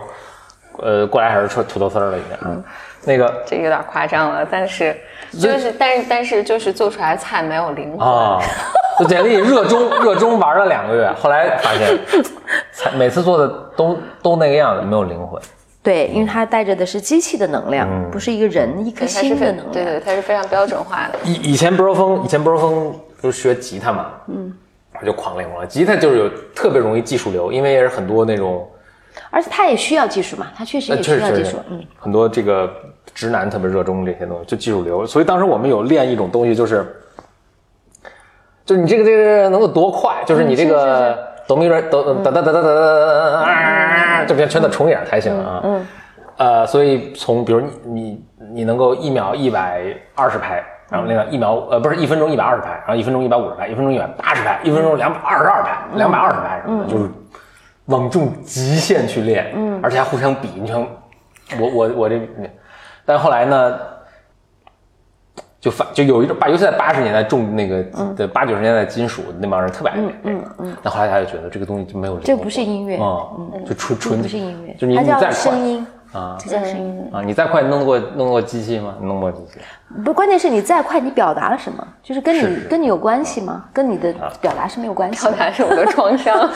[0.82, 2.38] 呃，过俩小时出土豆丝儿了已经。
[2.44, 2.64] 嗯，
[3.04, 4.96] 那个这有点夸张了，但是
[5.32, 8.06] 就是，但是但是就是做出来菜没有灵魂。
[8.06, 8.40] 啊，
[8.98, 11.98] 就简历热衷热衷玩了两个月，后来发现，
[12.72, 15.40] 菜每次做的都都那个样子，没有灵魂。
[15.80, 19.72] 对，因为它带着的是机器的能量，不是一个人一颗心的能量。
[19.72, 21.18] 对对，它是非常标准化的。
[21.24, 24.52] 以以前不是风，以前不是风不是学吉他嘛，嗯，
[25.00, 25.68] 我就狂练狂练。
[25.68, 28.68] 吉他就是有特别容易技术流，因为也是很多那种，
[29.30, 31.58] 而且他也需要技术嘛，他确实呃，也需要技术。
[31.70, 32.70] 嗯，很多这个
[33.14, 35.06] 直男特别热衷这些东西，就技术流。
[35.06, 36.86] 所以当时我们有练一种东西，就是，
[38.64, 45.60] 就是你这个这个能够多快，就是你这个哆咪瑞哆哒哒哒哒哒哒啊，这边全得重影才行啊。
[45.64, 45.86] 嗯。
[46.38, 49.82] 呃，所以从比如你你你能够一秒一百
[50.14, 57.10] 二十拍，然后那个一秒呃不是一分钟一百二十拍，然后一分钟一百五十拍，一分钟一百八十拍，一分钟两百二十二拍，两百二十拍什么的，就是
[57.88, 60.86] 往这种极限去练，嗯，而且还互相比，你像
[61.58, 62.20] 我我我这，
[63.04, 63.78] 但后来呢，
[65.60, 67.82] 就反就有一种八，尤其在八十年代重那个
[68.14, 70.76] 的八九十年代金属那帮人特别爱练这个，嗯。
[70.82, 77.10] 但后来他就觉得这个东西就没有这不是音乐，嗯，就纯纯不是音乐，就你你再快声音啊这叫声音。
[77.12, 78.94] 啊，你再快弄得过弄过机器吗？
[79.00, 79.60] 弄过机器。
[80.04, 81.86] 不，关键是你再快，你表达了什么？
[82.02, 83.64] 就是跟你是是跟你有关系吗？
[83.72, 85.36] 跟你的表达是没有关系表。
[85.36, 86.36] 达是我的创伤，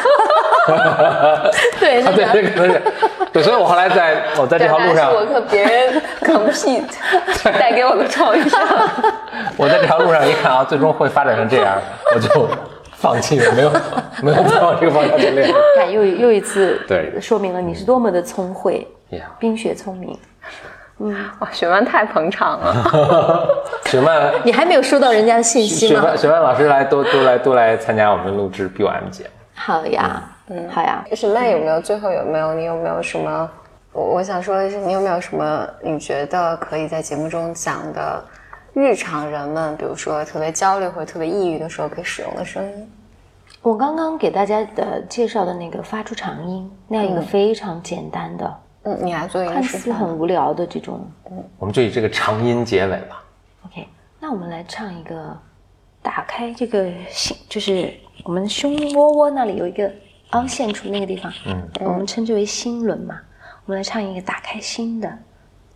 [1.81, 2.83] 对，啊，对，这可能是
[3.33, 6.83] 对，所以我后来在我在这条路上我和别人 compete
[7.43, 8.61] 带给我的创伤。
[9.57, 11.79] 我在这条路上一看啊，最终会发展成这样，
[12.15, 12.49] 我就
[12.93, 13.71] 放弃了，没有
[14.23, 15.51] 没有再往这个方向去练。
[15.77, 18.87] 看又又一次对说明了你是多么的聪慧，呀，
[19.39, 20.19] 冰雪聪明。
[20.99, 23.47] 嗯哇，雪曼太捧场了。
[23.87, 26.17] 雪曼，你还没有收到人家的信息吗雪曼，？
[26.17, 29.31] 雪曼老师来多多来多来参加我们录制 BOM 节目。
[29.55, 31.05] 好呀，嗯，好呀。
[31.13, 33.51] 雪曼有没有最后有没有你有没有什么？
[33.93, 38.25] 我我想说的是，你有没有什么你觉得可以在节目中讲的
[38.73, 42.93] 日常人们，比如说特别焦虑或者特别抑郁的时候可以使用的声音？
[43.61, 48.55] 我刚刚给大家的介绍的那个发出长音，那样一个非常简单的、嗯，
[49.03, 49.81] 你来做一看个看。
[49.81, 51.07] 似很无聊的这种
[51.59, 53.23] 我们就以这个长音结尾吧。
[53.67, 53.87] OK，
[54.19, 55.39] 那我们来唱一个，
[56.03, 57.93] 打开这个心，就是
[58.25, 59.91] 我们胸窝窝那里有一个
[60.31, 63.21] 凹陷处那个地方，嗯，我们称之为心轮嘛。
[63.65, 65.19] 我们来唱一个打开心的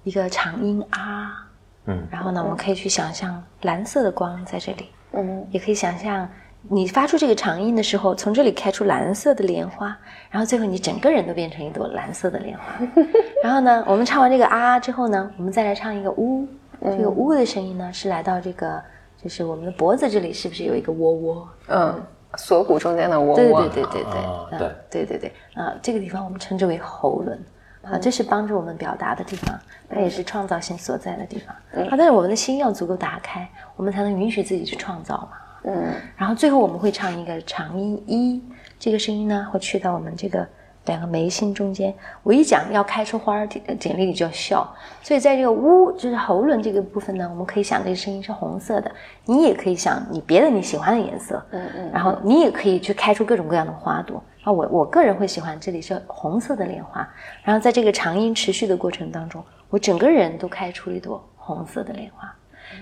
[0.02, 1.46] 一个长音啊，
[1.84, 6.28] 嗯，然后呢，我们可以去想象蓝色的光在这里，嗯，也可以想象
[6.68, 9.96] 你发出这个长音的时候，从这里开出蓝色的莲花，
[10.30, 12.64] 然后最后你整个人都变成一朵蓝色的莲花。
[13.42, 16.46] 然后呢，我们唱完这个啊之后呢，我们再来唱一个呜，
[16.82, 18.82] 这个呜的声音呢是来到这个，
[19.22, 21.48] 就是我们的脖子这里是不是有一个窝窝？
[21.68, 22.02] 嗯，
[22.36, 23.36] 锁骨中间的窝窝。
[23.36, 24.12] 对对对对
[24.50, 27.38] 对，对对对对啊，这个地方我们称之为喉轮。
[27.82, 29.56] 啊，这是帮助我们表达的地方，
[29.88, 31.54] 它也是创造性所在的地方。
[31.86, 35.38] 啊，但是我们的心要足够打开，我们才能允许自己去创造嘛。
[35.66, 38.42] 嗯然后最后我们会唱一个长音一，
[38.78, 40.46] 这个声音呢会去到我们这个
[40.86, 41.92] 两个眉心中间。
[42.22, 44.66] 我一讲要开出花儿，简简历里就要笑。
[45.02, 48.90] 所以在这个呜，就是喉轮这个部分呢，我们可以想这个声音是红色的。
[49.24, 54.22] 你也可以想你别的你喜欢的颜色，嗯嗯，然后你也可以去开出各种各样的花朵。
[54.44, 57.08] 啊，我我个人会喜欢这里是红色的莲花，
[57.42, 62.32] 然后在这个长音持续的过程当中，我整个人都开出了一朵红色的莲花。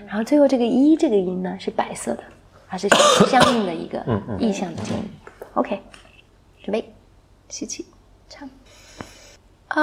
[0.07, 2.23] 然后最后这个一这个音呢是白色的，
[2.67, 2.87] 它是
[3.29, 4.03] 相应的一个
[4.39, 5.09] 意向的建议。
[5.53, 5.81] OK，
[6.63, 6.93] 准备，
[7.49, 7.85] 吸气，
[8.27, 8.49] 唱。
[9.69, 9.81] 啊，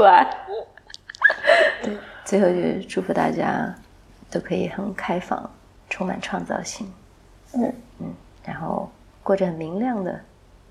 [0.00, 0.24] 剪得
[1.84, 1.96] 出来？
[2.24, 3.74] 最后就是祝福大家
[4.30, 5.50] 都可以很开放，
[5.88, 6.90] 充满创造性，
[7.54, 8.14] 嗯嗯，
[8.44, 8.88] 然后
[9.22, 10.18] 过着很明亮的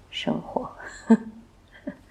[0.09, 0.69] 生活。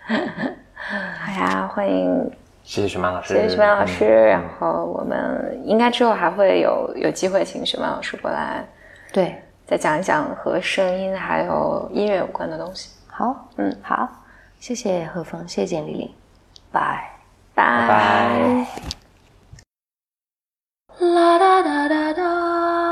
[0.07, 2.31] 好呀，欢迎
[2.63, 4.07] 谢谢徐曼老师，谢谢徐曼老师。
[4.27, 8.65] 然后我们应该之后还会有有机会请徐曼老师过来，
[9.13, 12.91] 对，再讲一讲和声音还有音乐有关的东西。
[13.07, 14.09] 好，嗯，好，
[14.61, 16.15] 谢谢何峰，谢谢简丽丽，
[16.71, 17.11] 拜。
[17.55, 18.67] 拜。
[22.13, 22.88] 啦。